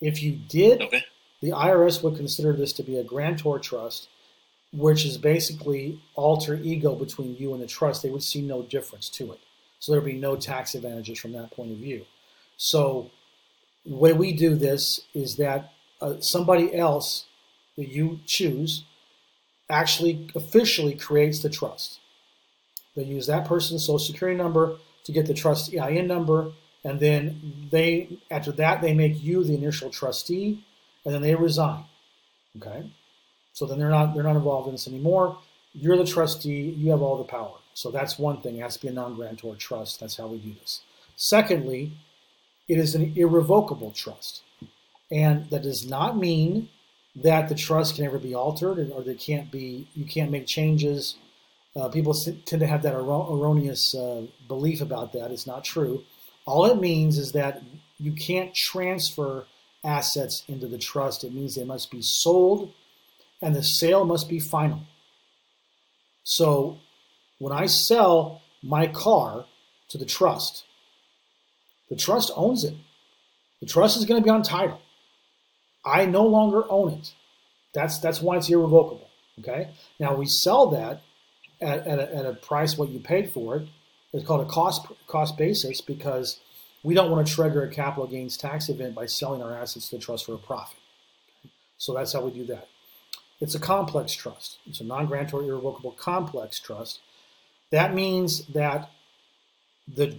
[0.00, 1.04] If you did, Okay.
[1.40, 4.08] the IRS would consider this to be a grantor trust,
[4.72, 8.02] which is basically alter ego between you and the trust.
[8.02, 9.40] They would see no difference to it.
[9.78, 12.04] So there'd be no tax advantages from that point of view.
[12.56, 13.10] So
[13.84, 17.26] the way we do this is that uh, somebody else
[17.76, 18.84] that you choose
[19.70, 22.00] actually officially creates the trust.
[22.96, 26.52] They use that person's social security number to get the trust EIN number,
[26.84, 30.64] and then they after that they make you the initial trustee,
[31.04, 31.84] and then they resign.
[32.56, 32.92] Okay,
[33.52, 35.38] so then they're not they're not involved in this anymore.
[35.72, 36.74] You're the trustee.
[36.76, 37.56] You have all the power.
[37.74, 38.56] So that's one thing.
[38.56, 40.00] It has to be a non-grantor trust.
[40.00, 40.82] That's how we do this.
[41.16, 41.92] Secondly,
[42.68, 44.42] it is an irrevocable trust,
[45.10, 46.68] and that does not mean
[47.16, 51.16] that the trust can ever be altered or they can't be you can't make changes.
[51.76, 55.30] Uh, people tend to have that erroneous uh, belief about that.
[55.30, 56.02] It's not true.
[56.44, 57.62] All it means is that
[57.98, 59.46] you can't transfer
[59.84, 61.22] assets into the trust.
[61.22, 62.72] It means they must be sold
[63.40, 64.82] and the sale must be final.
[66.22, 66.78] So
[67.38, 69.46] when I sell my car
[69.88, 70.64] to the trust,
[71.88, 72.74] the trust owns it.
[73.60, 74.80] The trust is going to be on title.
[75.84, 77.14] I no longer own it.
[77.74, 79.08] That's that's why it's irrevocable.
[79.38, 79.70] Okay.
[79.98, 81.02] Now we sell that
[81.60, 83.68] at, at, a, at a price what you paid for it.
[84.12, 86.40] It's called a cost cost basis because
[86.82, 89.96] we don't want to trigger a capital gains tax event by selling our assets to
[89.96, 90.78] the trust for a profit.
[91.78, 92.68] So that's how we do that.
[93.40, 94.58] It's a complex trust.
[94.66, 97.00] It's a non-grantor irrevocable complex trust.
[97.70, 98.90] That means that
[99.88, 100.18] the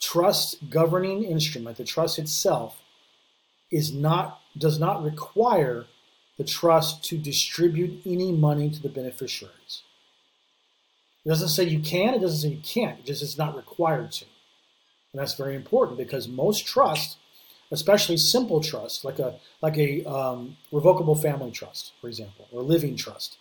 [0.00, 2.80] trust governing instrument, the trust itself,
[3.70, 5.86] is not does not require
[6.36, 9.82] the trust to distribute any money to the beneficiaries.
[11.24, 14.10] It doesn't say you can, it doesn't say you can't, it just is not required
[14.12, 14.24] to.
[15.12, 17.16] And that's very important because most trusts,
[17.70, 22.96] especially simple trusts, like a like a um, revocable family trust, for example, or living
[22.96, 23.38] trust,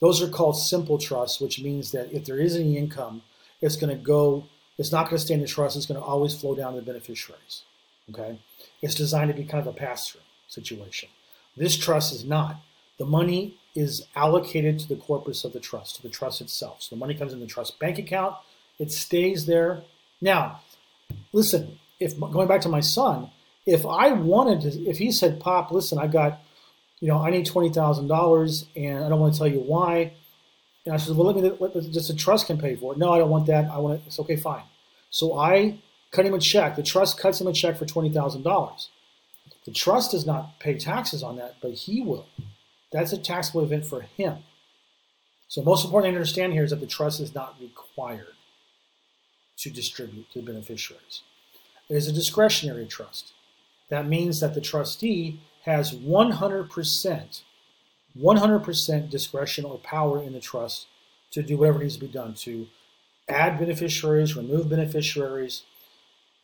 [0.00, 3.22] those are called simple trusts, which means that if there is any income,
[3.60, 4.44] it's going to go.
[4.76, 5.76] It's not going to stay in the trust.
[5.76, 7.62] It's going to always flow down to the beneficiaries.
[8.10, 8.38] Okay,
[8.82, 11.08] it's designed to be kind of a pass-through situation.
[11.56, 12.56] This trust is not.
[12.98, 16.82] The money is allocated to the corpus of the trust, to the trust itself.
[16.82, 18.36] So the money comes in the trust bank account.
[18.78, 19.82] It stays there.
[20.20, 20.60] Now,
[21.32, 23.30] listen, if going back to my son,
[23.66, 26.40] if I wanted to, if he said, Pop, listen, I got,
[27.00, 30.12] you know, I need $20,000 and I don't want to tell you why.
[30.84, 32.98] And I said, well, let me, let, just the trust can pay for it.
[32.98, 33.70] No, I don't want that.
[33.70, 34.02] I want it.
[34.06, 34.64] It's okay, fine.
[35.10, 35.78] So I
[36.10, 36.76] cut him a check.
[36.76, 38.88] The trust cuts him a check for $20,000.
[39.64, 42.26] The trust does not pay taxes on that, but he will.
[42.92, 44.38] That's a taxable event for him.
[45.48, 48.34] So most important to understand here is that the trust is not required
[49.58, 51.22] to distribute to the beneficiaries.
[51.88, 53.32] It is a discretionary trust.
[53.90, 57.42] That means that the trustee has 100%,
[58.16, 60.86] 100% discretion or power in the trust
[61.32, 62.66] to do whatever needs to be done to
[63.28, 65.62] add beneficiaries, remove beneficiaries,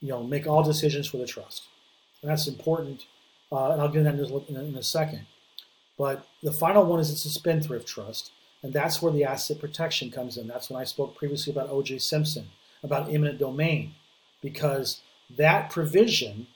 [0.00, 1.64] you know, make all decisions for the trust.
[2.22, 3.06] And that's important,
[3.52, 5.26] uh, and I'll get into that in a, in a second.
[5.98, 10.10] But the final one is it's a spendthrift trust, and that's where the asset protection
[10.10, 10.46] comes in.
[10.46, 11.98] That's when I spoke previously about O.J.
[11.98, 12.48] Simpson,
[12.82, 13.94] about eminent domain,
[14.40, 15.02] because
[15.36, 16.46] that provision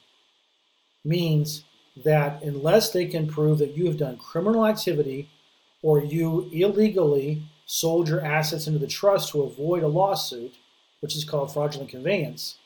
[1.04, 1.64] means
[2.04, 5.28] that unless they can prove that you have done criminal activity
[5.82, 10.54] or you illegally sold your assets into the trust to avoid a lawsuit,
[11.00, 12.58] which is called fraudulent conveyance,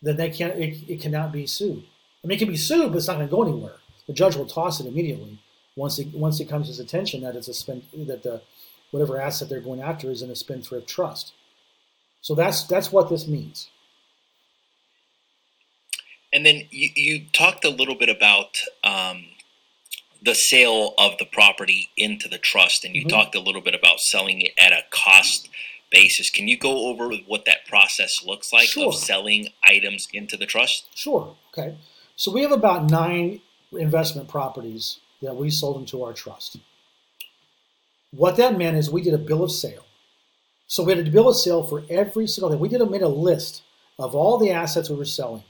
[0.00, 1.84] then they can't it, it cannot be sued.
[2.22, 3.76] I mean, it can be sued, but it's not going to go anywhere.
[4.06, 5.40] The judge will toss it immediately
[5.76, 8.42] once it once it comes to his attention that it's a spend that the
[8.90, 11.32] whatever asset they're going after is in a spendthrift trust.
[12.20, 13.68] So that's that's what this means.
[16.34, 19.26] And then you, you talked a little bit about um,
[20.20, 23.10] the sale of the property into the trust, and you mm-hmm.
[23.10, 25.48] talked a little bit about selling it at a cost
[25.92, 26.30] basis.
[26.30, 28.88] Can you go over what that process looks like sure.
[28.88, 30.88] of selling items into the trust?
[30.96, 31.36] Sure.
[31.56, 31.76] Okay.
[32.16, 36.56] So we have about nine investment properties that we sold into our trust.
[38.10, 39.86] What that meant is we did a bill of sale.
[40.66, 42.58] So we had a bill of sale for every single thing.
[42.58, 43.62] We did a, made a list
[44.00, 45.44] of all the assets we were selling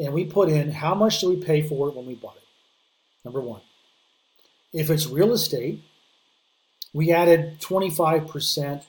[0.00, 2.42] and we put in how much do we pay for it when we bought it.
[3.24, 3.60] Number one.
[4.72, 5.82] If it's real estate,
[6.94, 8.84] we added 25%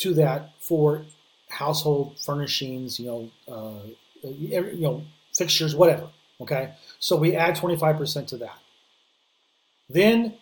[0.00, 1.04] to that for
[1.50, 3.88] household furnishings, you know, uh,
[4.22, 5.02] you know,
[5.36, 6.08] fixtures, whatever.
[6.40, 8.58] Okay, so we add 25% to that.
[9.90, 10.34] Then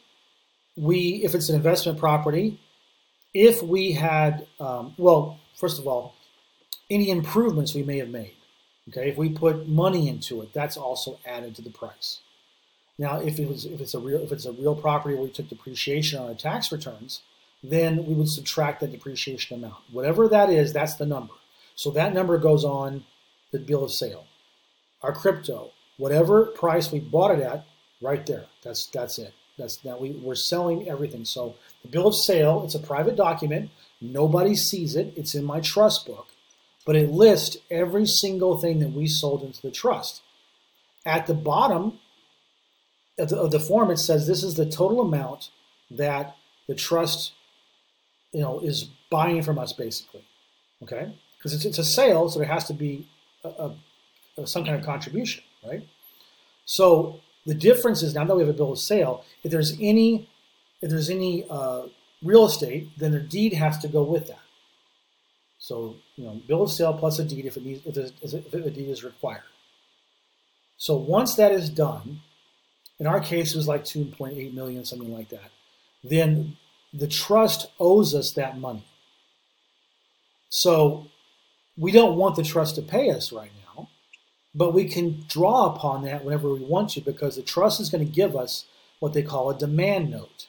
[0.77, 2.61] we, if it's an investment property,
[3.33, 6.14] if we had, um, well, first of all,
[6.90, 8.35] any improvements we may have made.
[8.88, 12.20] Okay, if we put money into it, that's also added to the price.
[12.99, 15.31] Now, if it was if it's a real if it's a real property where we
[15.31, 17.22] took depreciation on our tax returns,
[17.62, 19.83] then we would subtract that depreciation amount.
[19.90, 21.35] Whatever that is, that's the number.
[21.75, 23.05] So that number goes on
[23.53, 24.27] the bill of sale.
[25.03, 27.66] Our crypto, whatever price we bought it at,
[28.01, 28.46] right there.
[28.62, 29.35] That's that's it.
[29.59, 31.25] That's that we, we're selling everything.
[31.25, 33.70] So the bill of sale, it's a private document.
[34.01, 35.12] Nobody sees it.
[35.16, 36.29] It's in my trust book.
[36.87, 40.22] But it lists every single thing that we sold into the trust.
[41.05, 41.99] At the bottom
[43.18, 45.51] of the, of the form, it says this is the total amount
[45.90, 47.33] that the trust
[48.33, 50.25] you know, is buying from us basically.
[50.83, 51.14] Okay?
[51.37, 53.09] Because it's, it's a sale, so there has to be
[53.44, 53.72] a,
[54.38, 55.87] a, some kind of contribution, right?
[56.64, 60.29] So the difference is now that we have a bill of sale, if there's any
[60.83, 61.83] if there's any uh,
[62.22, 64.40] real estate, then the deed has to go with that.
[65.59, 68.71] So you know, bill of sale plus a deed if it needs if, if a
[68.71, 69.42] deed is required.
[70.77, 72.21] So once that is done,
[72.99, 75.51] in our case it was like 2.8 million, something like that.
[76.05, 76.57] Then
[76.92, 78.85] the trust owes us that money.
[80.49, 81.07] So
[81.77, 83.88] we don't want the trust to pay us right now,
[84.55, 88.07] but we can draw upon that whenever we want to because the trust is going
[88.07, 88.66] to give us
[89.01, 90.47] what they call a demand note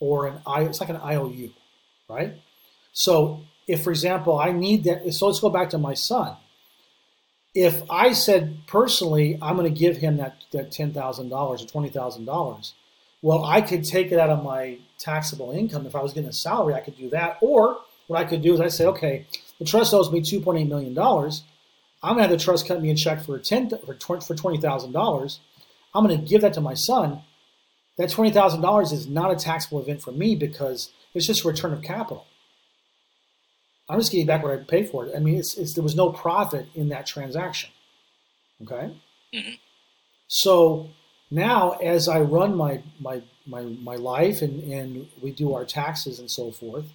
[0.00, 1.50] or an I, it's like an IOU,
[2.08, 2.34] right?
[2.92, 6.36] So if, for example, I need that, so let's go back to my son.
[7.54, 10.94] If I said personally, I'm going to give him that, that $10,000
[11.32, 12.72] or $20,000,
[13.22, 15.86] well, I could take it out of my taxable income.
[15.86, 17.38] If I was getting a salary, I could do that.
[17.40, 19.26] Or what I could do is I say, okay,
[19.58, 20.98] the trust owes me $2.8 million.
[20.98, 25.38] I'm going to have the trust cut me a check for, 10, for $20,000.
[25.94, 27.22] I'm going to give that to my son.
[27.96, 31.80] That $20,000 is not a taxable event for me because it's just a return of
[31.80, 32.26] capital.
[33.88, 35.12] I'm just getting back what I paid for it.
[35.14, 37.70] I mean, it's, it's, there was no profit in that transaction.
[38.62, 38.96] Okay?
[39.34, 39.54] Mm-hmm.
[40.28, 40.90] So
[41.30, 46.18] now, as I run my, my, my, my life and, and we do our taxes
[46.18, 46.86] and so forth,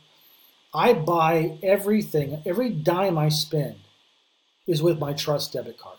[0.73, 3.75] I buy everything, every dime I spend
[4.67, 5.97] is with my trust debit card.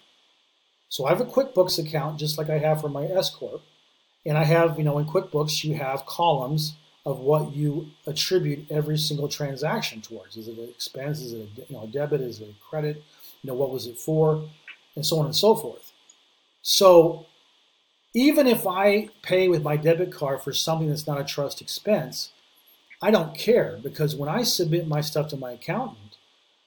[0.89, 3.63] So I have a QuickBooks account just like I have for my S Corp.
[4.27, 8.99] And I have, you know, in QuickBooks, you have columns of what you attribute every
[8.99, 10.37] single transaction towards.
[10.37, 11.21] Is it an expense?
[11.21, 12.21] Is it a, you know, a debit?
[12.21, 13.03] Is it a credit?
[13.43, 14.49] You know, what was it for?
[14.95, 15.93] And so on and so forth.
[16.63, 17.27] So
[18.13, 22.33] even if I pay with my debit card for something that's not a trust expense,
[23.03, 26.17] I don't care because when I submit my stuff to my accountant,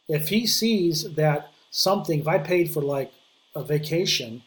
[0.07, 3.13] if he sees that something, if I paid for like
[3.55, 4.43] a vacation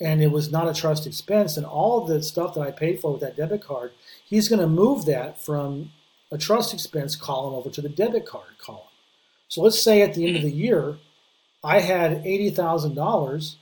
[0.00, 3.12] and it was not a trust expense, and all the stuff that I paid for
[3.12, 3.92] with that debit card,
[4.24, 5.92] he's going to move that from
[6.32, 8.82] a trust expense column over to the debit card column.
[9.48, 10.98] So let's say at the end of the year,
[11.62, 13.56] I had $80,000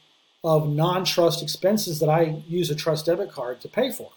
[0.44, 4.11] of non-trust expenses that I use a trust debit card to pay for.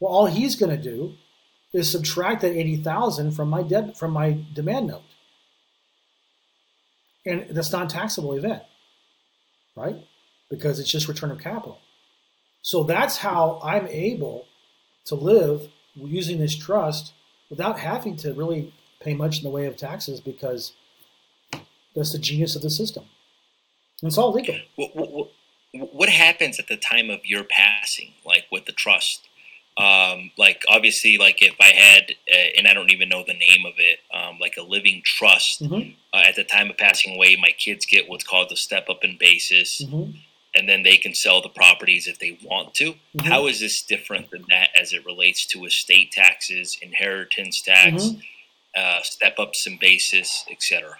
[0.00, 1.14] Well, all he's going to do
[1.72, 5.02] is subtract that 80,000 from my debit from my demand note.
[7.26, 8.62] And that's not taxable event,
[9.74, 9.96] right?
[10.50, 11.78] Because it's just return of capital.
[12.62, 14.46] So that's how I'm able
[15.06, 17.12] to live using this trust
[17.48, 20.72] without having to really pay much in the way of taxes because
[21.94, 23.04] that's the genius of the system.
[24.02, 24.56] And it's all legal.
[24.76, 25.28] What, what,
[25.92, 29.28] what happens at the time of your passing, like with the trust?
[29.78, 33.66] Um, like obviously, like if I had, uh, and I don't even know the name
[33.66, 35.62] of it, um, like a living trust.
[35.62, 35.90] Mm-hmm.
[36.14, 39.04] Uh, at the time of passing away, my kids get what's called the step up
[39.04, 40.16] in basis, mm-hmm.
[40.56, 42.92] And then they can sell the properties if they want to.
[42.92, 43.26] Mm-hmm.
[43.26, 48.20] How is this different than that as it relates to estate taxes, inheritance tax, mm-hmm.
[48.74, 50.98] uh, step ups in basis, etc.?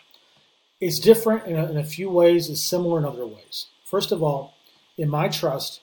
[0.80, 2.50] It's different in a, in a few ways.
[2.50, 3.66] It's similar in other ways.
[3.84, 4.54] First of all,
[4.98, 5.80] in my trust,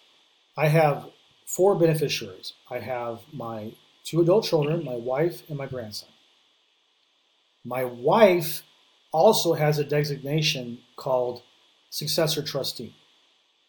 [0.56, 1.10] I have
[1.48, 2.54] four beneficiaries.
[2.70, 6.10] I have my two adult children, my wife, and my grandson.
[7.66, 8.64] My wife
[9.12, 11.44] also has a designation called
[11.90, 12.96] successor trustee.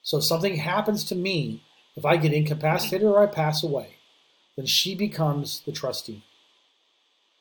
[0.05, 1.65] So if something happens to me,
[1.97, 3.97] if I get incapacitated or I pass away,
[4.57, 6.23] then she becomes the trustee.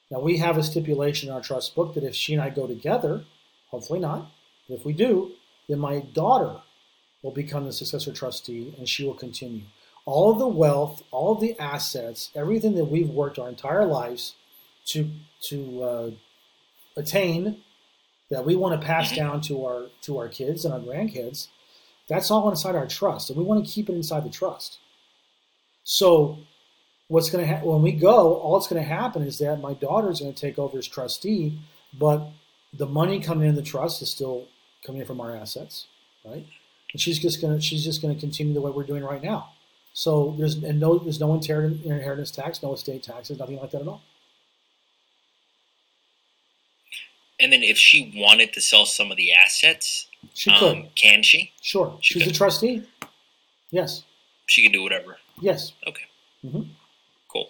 [0.09, 2.65] Now we have a stipulation in our trust book that if she and I go
[2.65, 3.25] together,
[3.69, 4.31] hopefully not,
[4.67, 5.33] but if we do,
[5.67, 6.61] then my daughter
[7.21, 9.63] will become the successor trustee and she will continue.
[10.05, 14.35] All of the wealth, all of the assets, everything that we've worked our entire lives
[14.87, 15.09] to
[15.49, 16.11] to uh,
[16.97, 17.61] attain
[18.29, 19.15] that we want to pass mm-hmm.
[19.15, 21.47] down to our to our kids and our grandkids,
[22.07, 24.79] that's all inside our trust, and we want to keep it inside the trust.
[25.83, 26.37] So,
[27.07, 28.35] what's going to happen when we go?
[28.35, 30.87] All that's going to happen is that my daughter is going to take over as
[30.87, 31.59] trustee,
[31.97, 32.29] but
[32.73, 34.47] the money coming in the trust is still
[34.85, 35.87] coming in from our assets,
[36.25, 36.45] right?
[36.93, 39.49] and she's just gonna she's just gonna continue the way we're doing right now.
[39.93, 43.87] So there's and no there's no inheritance tax, no estate taxes, nothing like that at
[43.87, 44.01] all.
[47.39, 50.77] And then if she wanted to sell some of the assets, she could.
[50.77, 51.51] Um, can she?
[51.61, 51.97] Sure.
[52.01, 52.31] She She's could.
[52.33, 52.83] a trustee.
[53.71, 54.03] Yes.
[54.45, 55.17] She can do whatever.
[55.41, 55.73] Yes.
[55.87, 56.03] Okay.
[56.45, 56.61] Mm-hmm.
[57.31, 57.49] Cool.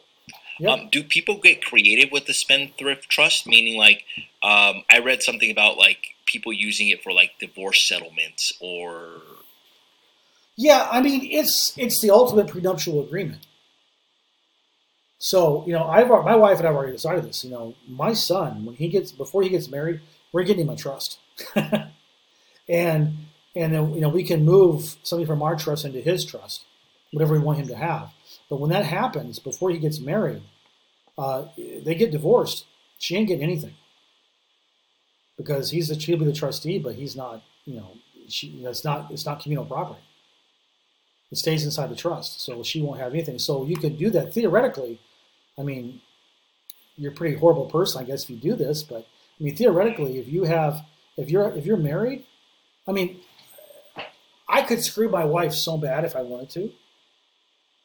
[0.60, 0.70] Yep.
[0.70, 3.48] Um, do people get creative with the spendthrift trust?
[3.48, 4.06] Meaning, like,
[4.42, 9.22] um, I read something about like people using it for like divorce settlements or.
[10.56, 13.48] Yeah, I mean it's it's the ultimate prenuptial agreement.
[15.18, 17.44] So you know, I've my wife and I've already decided this.
[17.44, 20.02] You know, my son when he gets before he gets married,
[20.32, 21.18] we're getting him a trust,
[22.68, 23.16] and
[23.56, 26.66] and then, you know we can move something from our trust into his trust,
[27.12, 28.12] whatever we want him to have.
[28.50, 30.44] But when that happens, before he gets married,
[31.18, 32.66] uh, they get divorced.
[33.00, 33.76] She ain't getting anything
[35.38, 37.44] because he's the he'll be the trustee, but he's not.
[37.66, 37.92] You know,
[38.28, 40.00] she that's not it's not communal property.
[41.32, 43.40] It stays inside the trust, so she won't have anything.
[43.40, 45.00] So you could do that theoretically.
[45.58, 46.02] I mean,
[46.96, 48.84] you're a pretty horrible person, I guess, if you do this.
[48.84, 49.08] But
[49.40, 50.82] I mean, theoretically, if you have
[51.18, 52.26] if you're if you're married,
[52.88, 53.22] I mean,
[54.48, 56.72] I could screw my wife so bad if I wanted to,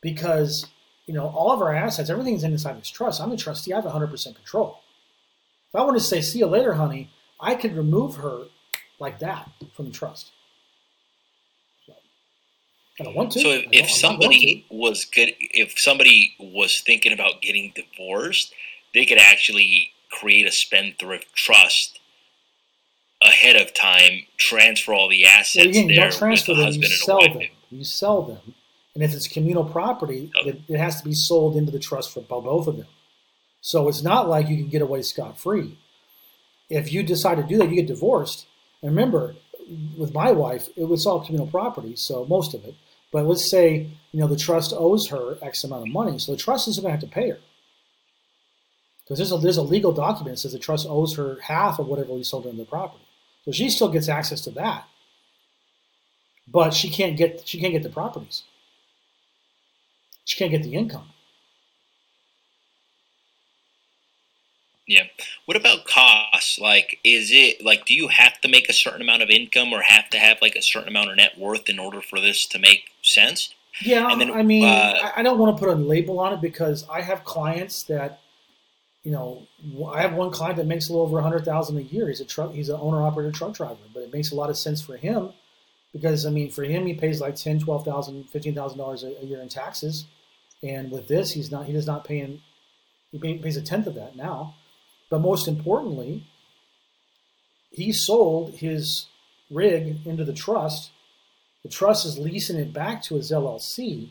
[0.02, 0.66] because
[1.06, 3.20] you know all of our assets, everything's inside this trust.
[3.20, 3.72] I'm the trustee.
[3.72, 4.80] I have 100% control.
[5.68, 8.46] If I want to say, "See you later, honey," I could remove her
[8.98, 10.32] like that from the trust.
[11.86, 11.94] So,
[13.00, 13.40] I don't want to.
[13.40, 18.52] So if, if somebody was good, if somebody was thinking about getting divorced,
[18.94, 21.97] they could actually create a spendthrift trust
[23.22, 27.20] ahead of time, transfer all the assets well, again, there don't transfer them, you sell
[27.20, 27.42] them.
[27.70, 28.54] You sell them,
[28.94, 30.50] and if it's communal property, okay.
[30.50, 32.86] it, it has to be sold into the trust for both of them.
[33.60, 35.76] So it's not like you can get away scot free
[36.68, 38.46] if you decide to do that, you get divorced.
[38.82, 39.34] And remember,
[39.96, 42.74] with my wife, it was all communal property, so most of it.
[43.10, 46.38] But let's say you know the trust owes her X amount of money, so the
[46.38, 47.38] trust isn't going to have to pay her
[49.02, 51.86] because there's a there's a legal document that says the trust owes her half of
[51.86, 53.04] whatever we sold her in the property,
[53.48, 54.84] so she still gets access to that.
[56.46, 58.42] But she can't get she can't get the properties.
[60.26, 61.08] She can't get the income.
[64.86, 65.04] Yeah.
[65.46, 66.58] What about costs?
[66.58, 69.80] Like, is it like, do you have to make a certain amount of income or
[69.80, 72.58] have to have like a certain amount of net worth in order for this to
[72.58, 73.54] make sense?
[73.80, 74.14] Yeah.
[74.14, 77.00] Then, I mean, uh, I don't want to put a label on it because I
[77.00, 78.20] have clients that,
[79.08, 79.46] you know,
[79.90, 82.08] I have one client that makes a little over a hundred thousand a year.
[82.08, 84.58] He's a truck, he's an owner operator truck driver, but it makes a lot of
[84.58, 85.30] sense for him
[85.94, 89.24] because I mean, for him, he pays like ten, twelve thousand, fifteen thousand dollars a
[89.24, 90.04] year in taxes,
[90.62, 92.42] and with this, he's not, he does not paying,
[93.10, 94.56] he pays a tenth of that now.
[95.08, 96.26] But most importantly,
[97.70, 99.06] he sold his
[99.50, 100.90] rig into the trust.
[101.62, 104.10] The trust is leasing it back to his LLC.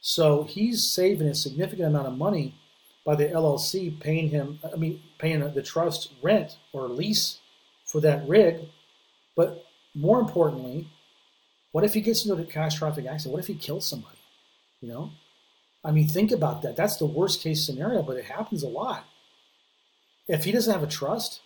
[0.00, 2.54] So he's saving a significant amount of money
[3.04, 7.38] by the LLC paying him, I mean, paying the trust rent or lease
[7.84, 8.68] for that rig.
[9.36, 10.88] But more importantly,
[11.72, 13.32] what if he gets into a catastrophic accident?
[13.32, 14.18] What if he kills somebody?
[14.80, 15.10] You know?
[15.84, 16.76] I mean, think about that.
[16.76, 19.06] That's the worst case scenario, but it happens a lot
[20.30, 21.40] if he doesn't have a trust,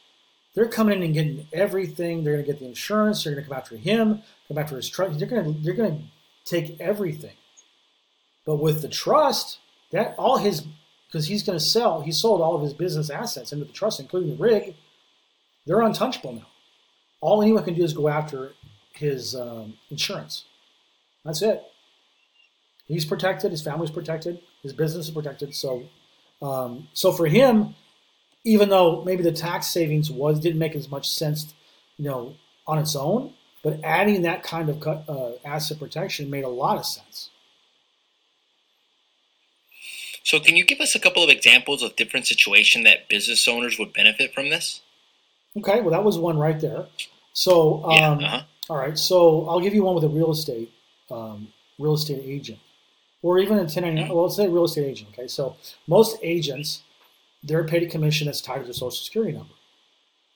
[0.55, 2.23] they're coming in and getting everything.
[2.23, 3.25] They're going to get the insurance.
[3.25, 5.19] They're going to come after him, come after his trust.
[5.19, 6.05] They're going to they're going to
[6.45, 7.35] take everything.
[8.45, 9.59] But with the trust,
[9.91, 10.67] that all his
[11.15, 12.01] because he's going to sell.
[12.01, 14.75] He sold all of his business assets into the trust, including the rig.
[15.65, 16.49] They're untouchable now.
[17.21, 18.51] All anyone can do is go after
[18.95, 20.45] his um, insurance.
[21.25, 21.63] That's it.
[22.87, 23.53] He's protected.
[23.53, 24.41] His family's protected.
[24.65, 25.55] His business is protected.
[25.55, 25.85] So,
[26.43, 27.77] um, so for him,
[28.43, 31.55] even though maybe the tax savings was didn't make as much sense,
[31.97, 32.35] you know,
[32.67, 36.85] on its own, but adding that kind of uh, asset protection made a lot of
[36.85, 37.31] sense.
[40.25, 43.79] So, can you give us a couple of examples of different situations that business owners
[43.79, 44.81] would benefit from this?
[45.57, 46.87] Okay, well, that was one right there.
[47.33, 48.43] So, um, yeah, uh-huh.
[48.71, 50.73] all right, so I'll give you one with a real estate
[51.11, 51.49] um,
[51.79, 52.59] real estate agent,
[53.23, 54.09] or even a 1099.
[54.09, 55.11] Well, let's say real estate agent.
[55.13, 55.57] Okay, so
[55.87, 56.83] most agents
[57.45, 59.53] they're paid a commission that's tied to their social security number.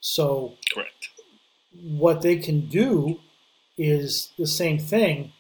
[0.00, 1.08] So correct.
[1.72, 3.20] What they can do
[3.78, 5.32] is the same thing.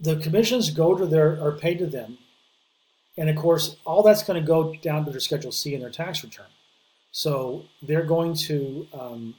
[0.00, 2.18] The commissions go to their are paid to them,
[3.18, 5.90] and of course, all that's going to go down to their Schedule C in their
[5.90, 6.46] tax return.
[7.10, 9.34] So they're going to um,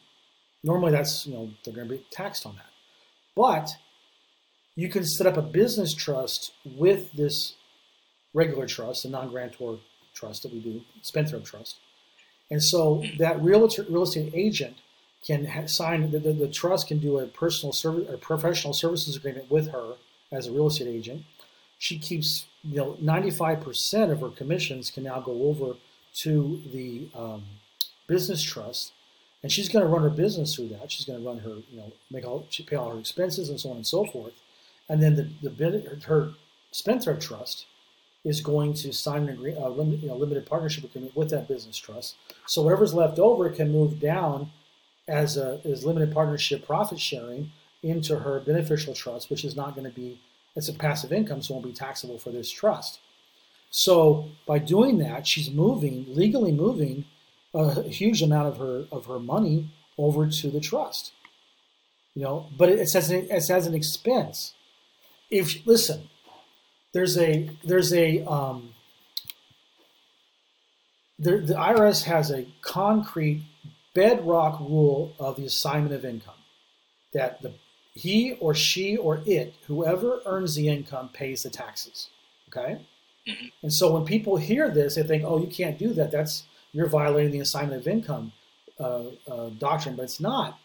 [0.64, 2.70] normally that's you know they're going to be taxed on that,
[3.36, 3.70] but
[4.76, 7.56] you can set up a business trust with this
[8.34, 9.80] regular trust, a non-grantor
[10.14, 11.78] trust that we do, Spendthrift Trust.
[12.52, 14.78] And so that real, real estate agent
[15.26, 19.52] can sign, the, the, the, trust can do a personal service, a professional services agreement
[19.52, 19.96] with her
[20.32, 21.24] as a real estate agent.
[21.80, 25.78] She keeps you know 95% of her commissions can now go over
[26.14, 27.44] to the um,
[28.06, 28.92] business trust.
[29.42, 30.92] And she's going to run her business through that.
[30.92, 33.60] She's going to run her you know make all she pay all her expenses and
[33.60, 34.34] so on and so forth.
[34.88, 36.34] And then the, the her
[36.72, 37.66] spendthrift trust
[38.26, 41.48] is going to sign an agree, uh, lim, you know, limited partnership agreement with that
[41.48, 42.16] business trust.
[42.46, 44.52] So whatever's left over can move down
[45.08, 47.52] as a as limited partnership profit sharing
[47.82, 50.20] into her beneficial trust which is not going to be
[50.60, 53.00] it's a passive income so it won't be taxable for this trust
[53.72, 57.06] so by doing that, she's moving legally moving
[57.54, 61.14] a huge amount of her of her money over to the trust.
[62.16, 64.54] You know, but it's as an, it's as an expense.
[65.30, 66.10] If listen,
[66.94, 68.74] there's a there's a um,
[71.20, 73.46] there, the IRS has a concrete
[73.94, 76.34] bedrock rule of the assignment of income
[77.14, 77.54] that the
[77.94, 82.10] he or she or it whoever earns the income pays the taxes.
[82.50, 82.86] Okay.
[83.28, 83.48] Mm-hmm.
[83.64, 86.12] And so when people hear this, they think, "Oh, you can't do that.
[86.12, 88.32] That's you're violating the assignment of income
[88.80, 90.58] uh, uh, doctrine." But it's not,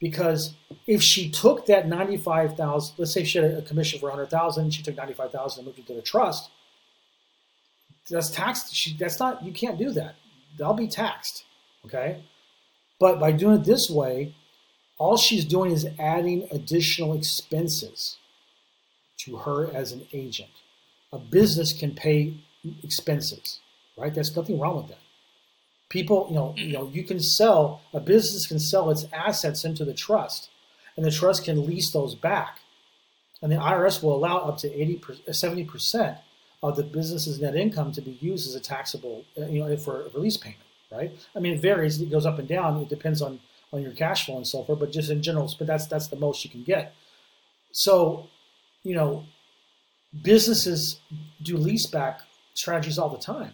[0.00, 0.54] because
[0.86, 4.70] if she took that ninety-five thousand, let's say she had a commission for hundred thousand,
[4.72, 6.50] she took ninety-five thousand and moved it to the trust.
[8.08, 8.74] That's taxed.
[8.74, 9.44] She, that's not.
[9.44, 10.14] You can't do that.
[10.56, 11.44] They'll be taxed.
[11.84, 12.22] Okay.
[12.98, 14.34] But by doing it this way,
[14.98, 18.16] all she's doing is adding additional expenses
[19.18, 20.50] to her as an agent
[21.12, 22.34] a business can pay
[22.82, 23.60] expenses,
[23.96, 24.12] right?
[24.12, 24.98] There's nothing wrong with that.
[25.88, 29.84] People, you know, you know, you can sell a business can sell its assets into
[29.84, 30.50] the trust,
[30.96, 32.58] and the trust can lease those back,
[33.40, 36.18] and the IRS will allow up to 80 70 percent
[36.62, 40.06] of the business's net income to be used as a taxable, uh, you know, for
[40.06, 41.12] a release payment, right?
[41.36, 42.82] I mean, it varies; it goes up and down.
[42.82, 43.38] It depends on
[43.72, 46.16] on your cash flow and so forth, but just in general, but that's that's the
[46.16, 46.94] most you can get.
[47.72, 48.28] So,
[48.82, 49.24] you know,
[50.22, 51.00] businesses
[51.42, 52.20] do leaseback
[52.54, 53.52] strategies all the time.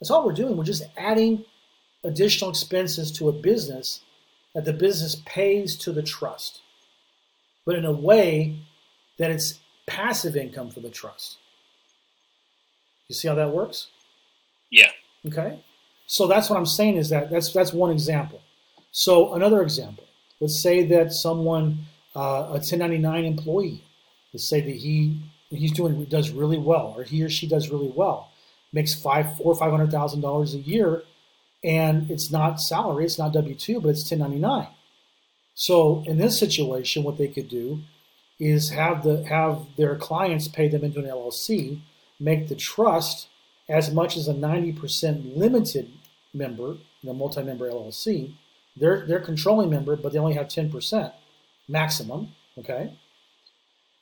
[0.00, 0.56] That's all we're doing.
[0.56, 1.44] We're just adding
[2.04, 4.00] additional expenses to a business
[4.54, 6.60] that the business pays to the trust,
[7.66, 8.60] but in a way
[9.18, 11.38] that it's passive income for the trust.
[13.08, 13.88] You see how that works?
[14.70, 14.90] Yeah.
[15.26, 15.64] Okay.
[16.06, 18.40] So that's what I'm saying is that that's that's one example.
[18.90, 20.04] So another example.
[20.40, 23.84] Let's say that someone, uh, a 1099 employee,
[24.32, 25.20] let's say that he
[25.50, 28.30] he's doing does really well, or he or she does really well,
[28.72, 31.02] makes five four five hundred thousand dollars a year,
[31.64, 34.68] and it's not salary, it's not W two, but it's ten ninety nine.
[35.54, 37.80] So in this situation, what they could do
[38.38, 41.80] is have the have their clients pay them into an LLC,
[42.20, 43.28] make the trust
[43.68, 45.90] as much as a ninety percent limited
[46.32, 48.34] member, the multi-member LLC.
[48.78, 51.12] They're they're controlling member, but they only have ten percent
[51.68, 52.34] maximum.
[52.58, 52.98] Okay,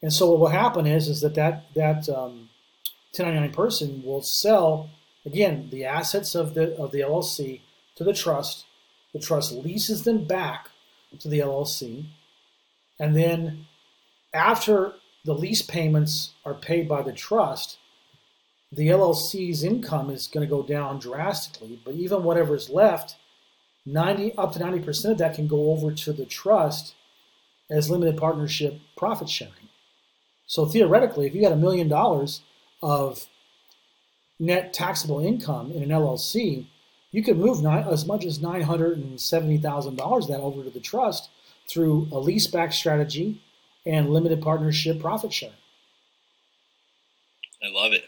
[0.02, 2.48] and so what will happen is is that that that um,
[3.14, 4.90] 1099 person will sell
[5.24, 7.60] again the assets of the of the LLC
[7.96, 8.66] to the trust.
[9.12, 10.70] The trust leases them back
[11.18, 12.06] to the LLC,
[13.00, 13.66] and then
[14.34, 17.78] after the lease payments are paid by the trust,
[18.70, 21.80] the LLC's income is going to go down drastically.
[21.84, 23.16] But even whatever's left,
[23.86, 26.94] 90 up to 90% of that can go over to the trust
[27.70, 29.54] as limited partnership profit sharing.
[30.46, 32.42] So theoretically, if you got a million dollars
[32.82, 33.26] of
[34.38, 36.66] net taxable income in an LLC,
[37.10, 40.70] you could move as much as nine hundred and seventy thousand dollars that over to
[40.70, 41.30] the trust
[41.68, 43.42] through a leaseback strategy
[43.84, 45.54] and limited partnership profit sharing.
[47.62, 48.04] I love it.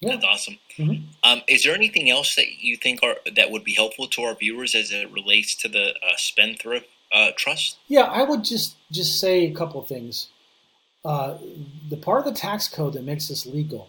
[0.00, 0.12] Yeah.
[0.12, 0.58] That's awesome.
[0.76, 1.04] Mm-hmm.
[1.22, 4.34] Um, is there anything else that you think are that would be helpful to our
[4.34, 7.78] viewers as it relates to the uh, spendthrift uh, trust?
[7.88, 10.28] Yeah, I would just just say a couple of things.
[11.04, 11.38] Uh,
[11.88, 13.88] the part of the tax code that makes this legal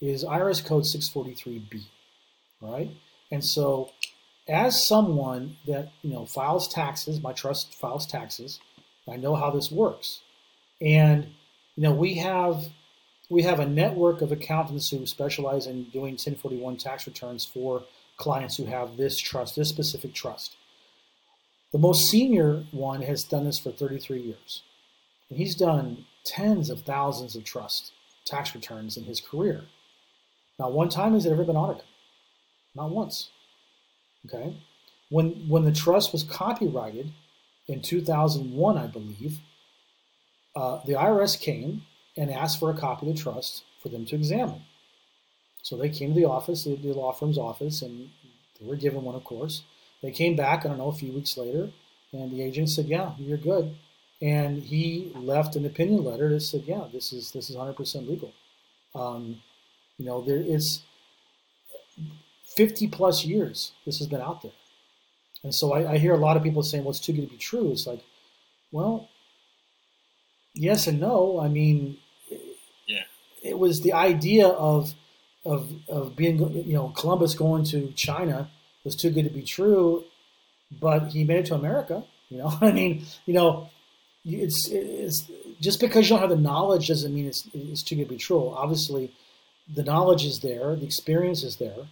[0.00, 1.84] is IRS Code 643B,
[2.60, 2.90] right?
[3.30, 3.90] And so,
[4.48, 8.60] as someone that you know files taxes, my trust files taxes.
[9.08, 10.22] I know how this works,
[10.80, 11.28] and
[11.76, 12.64] you know we have
[13.28, 17.84] we have a network of accountants who specialize in doing 1041 tax returns for
[18.16, 20.56] clients who have this trust, this specific trust.
[21.72, 24.62] The most senior one has done this for 33 years.
[25.28, 27.92] And he's done tens of thousands of trust
[28.24, 29.64] tax returns in his career.
[30.58, 31.84] Not one time has it ever been audited.
[32.74, 33.30] Not once.
[34.26, 34.56] Okay?
[35.08, 37.12] When when the trust was copyrighted
[37.68, 39.38] in 2001, I believe,
[40.54, 41.82] uh, the IRS came
[42.16, 44.62] and asked for a copy of the trust for them to examine.
[45.62, 48.10] So they came to the office, the, the law firm's office, and
[48.60, 49.62] they were given one, of course.
[50.02, 51.70] They came back, I don't know, a few weeks later,
[52.12, 53.76] and the agent said, "Yeah, you're good."
[54.22, 58.32] and he left an opinion letter that said, "Yeah, this is this is 100% legal."
[58.94, 59.42] Um,
[59.98, 60.82] you know, there is
[62.56, 64.52] 50 plus years this has been out there.
[65.42, 67.30] And so I, I hear a lot of people saying, well, it's too good to
[67.30, 67.70] be true.
[67.70, 68.02] It's like,
[68.72, 69.08] well,
[70.54, 71.40] yes and no.
[71.40, 71.98] I mean.
[73.46, 74.94] It was the idea of,
[75.44, 78.50] of, of being, you know, Columbus going to China
[78.84, 80.04] was too good to be true,
[80.80, 82.04] but he made it to America.
[82.28, 83.70] You know, I mean, you know,
[84.24, 85.30] it's, it's
[85.60, 88.16] just because you don't have the knowledge doesn't mean it's, it's too good to be
[88.16, 88.50] true.
[88.50, 89.12] Obviously,
[89.72, 91.88] the knowledge is there, the experience is there,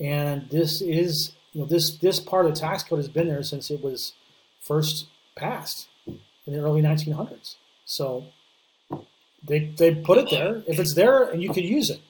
[0.00, 3.42] and this is you know this this part of the tax code has been there
[3.42, 4.12] since it was
[4.60, 7.56] first passed in the early 1900s.
[7.84, 8.26] So
[9.42, 10.62] they they put it there.
[10.66, 12.00] If it's there and you can use it.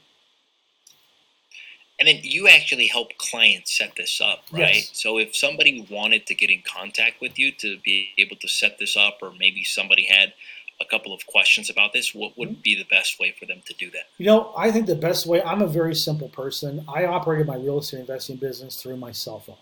[1.99, 4.77] And then you actually help clients set this up, right?
[4.77, 4.91] Yes.
[4.93, 8.79] So if somebody wanted to get in contact with you to be able to set
[8.79, 10.33] this up, or maybe somebody had
[10.81, 12.61] a couple of questions about this, what would mm-hmm.
[12.63, 14.05] be the best way for them to do that?
[14.17, 16.85] You know, I think the best way, I'm a very simple person.
[16.87, 19.57] I operated my real estate investing business through my cell phone.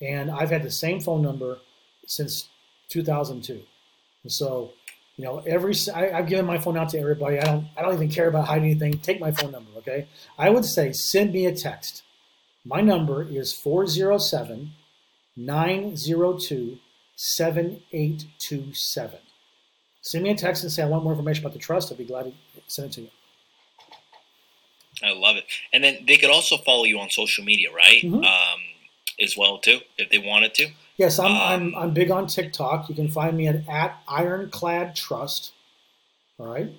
[0.00, 1.58] And I've had the same phone number
[2.06, 2.48] since
[2.88, 3.62] 2002.
[4.22, 4.74] And so,
[5.16, 7.38] you know, every I, have given my phone out to everybody.
[7.38, 8.98] I don't I don't even care about hiding anything.
[8.98, 10.08] Take my phone number, okay?
[10.38, 12.02] I would say send me a text.
[12.64, 14.72] My number is 407
[15.36, 16.78] 902
[17.16, 19.18] 7827.
[20.02, 21.90] Send me a text and say I want more information about the trust.
[21.90, 22.32] I'd be glad to
[22.66, 23.10] send it to you.
[25.02, 25.44] I love it.
[25.72, 28.02] And then they could also follow you on social media, right?
[28.02, 28.24] Mhm.
[28.24, 28.45] Um,
[29.20, 30.68] as well too, if they wanted to.
[30.96, 32.88] Yes, I'm, Um, I'm, I'm big on TikTok.
[32.88, 35.52] You can find me at, at Ironclad Trust.
[36.38, 36.72] All right.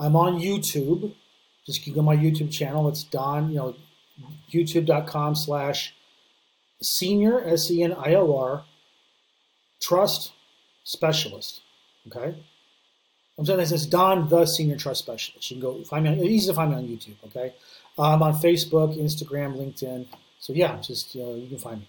[0.00, 1.14] I'm on YouTube.
[1.66, 2.88] Just Google my YouTube channel.
[2.88, 3.76] It's Don, you know,
[4.50, 5.94] youtube.com slash
[6.80, 8.64] senior, S E N I O R,
[9.80, 10.32] trust
[10.84, 11.60] specialist.
[12.06, 12.42] Okay.
[13.38, 15.50] I'm saying this is Don, the senior trust specialist.
[15.50, 16.10] You can go find me.
[16.10, 17.16] On, easy to find me on YouTube.
[17.26, 17.54] Okay.
[17.98, 20.06] I'm on Facebook, Instagram, LinkedIn.
[20.40, 21.88] So yeah, just uh, you can find me.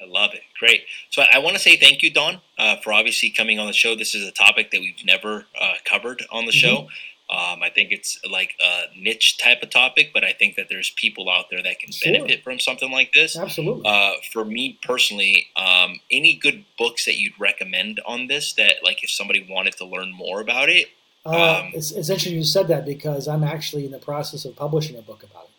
[0.00, 0.42] I love it.
[0.58, 0.82] Great.
[1.10, 3.72] So I, I want to say thank you, Don, uh, for obviously coming on the
[3.72, 3.94] show.
[3.96, 6.58] This is a topic that we've never uh, covered on the Mm-hmm.
[6.58, 6.88] show.
[7.28, 10.90] Um, I think it's like a niche type of topic, but I think that there's
[10.90, 12.12] people out there that can Sure.
[12.12, 13.36] benefit from something like this.
[13.36, 13.82] Absolutely.
[13.84, 19.02] Uh, for me personally, um, any good books that you'd recommend on this that, like,
[19.02, 20.86] if somebody wanted to learn more about it,
[21.24, 24.54] Uh, Um, it's, it's interesting you said that because I'm actually in the process of
[24.54, 25.50] publishing a book about it.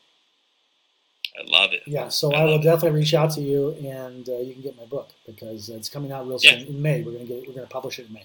[1.40, 1.84] I love it.
[1.86, 2.64] Yeah, so I I will it.
[2.64, 6.12] definitely reach out to you, and uh, you can get my book because it's coming
[6.12, 6.66] out real soon Yeah.
[6.66, 7.02] in May.
[7.04, 8.24] We're gonna get we're gonna publish it in May.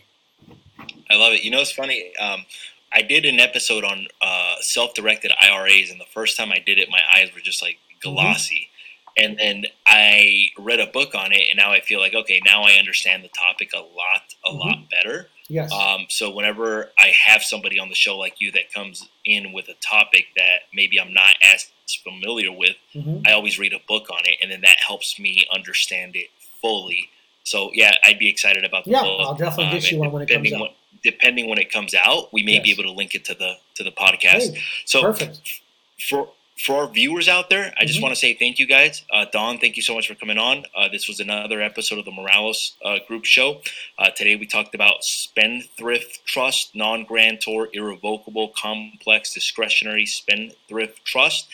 [1.11, 1.43] I love it.
[1.45, 2.13] You know, it's funny.
[2.17, 2.47] Um,
[2.93, 6.89] I did an episode on uh, self-directed IRAs, and the first time I did it,
[6.91, 8.69] my eyes were just like glossy.
[9.17, 12.63] And then I read a book on it, and now I feel like okay, now
[12.63, 14.59] I understand the topic a lot, a Mhm.
[14.59, 15.29] lot better.
[15.49, 19.53] Yes, Um, so whenever I have somebody on the show like you that comes in
[19.53, 23.81] with a topic that maybe I'm not as familiar with, hmm I always read a
[23.89, 26.29] book on it, and then that helps me understand it
[26.61, 27.09] fully.
[27.45, 29.21] So yeah, I'd be excited about the Yeah, book.
[29.21, 30.61] I'll definitely get and you one when it comes out.
[30.61, 30.71] When,
[31.03, 33.83] depending when it comes out, we may be able to link it to the to
[33.83, 34.55] the podcast.
[34.55, 35.61] Hey, so perfect.
[36.09, 36.29] for
[36.59, 38.03] for our viewers out there, I just Mhm.
[38.03, 39.03] want to say thank you guys.
[39.11, 40.65] Uh, Don, thank you so much for coming on.
[40.77, 43.63] Uh, this was another episode of the Morales uh, Group Show.
[43.99, 51.49] Uh, today we talked about spendthrift trust, non-grantor, irrevocable, complex, discretionary spendthrift trust.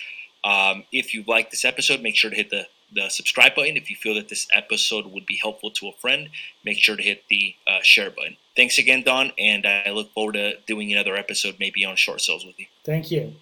[0.45, 3.77] Um, if you like this episode, make sure to hit the the subscribe button.
[3.77, 6.31] If you feel that this episode would be helpful to a friend,
[6.65, 8.37] make sure to hit the uh, share button.
[8.57, 12.47] Thanks again, Don, and I look forward to doing another episode maybe on short sales
[12.47, 12.67] with you.
[12.85, 13.35] Thank you.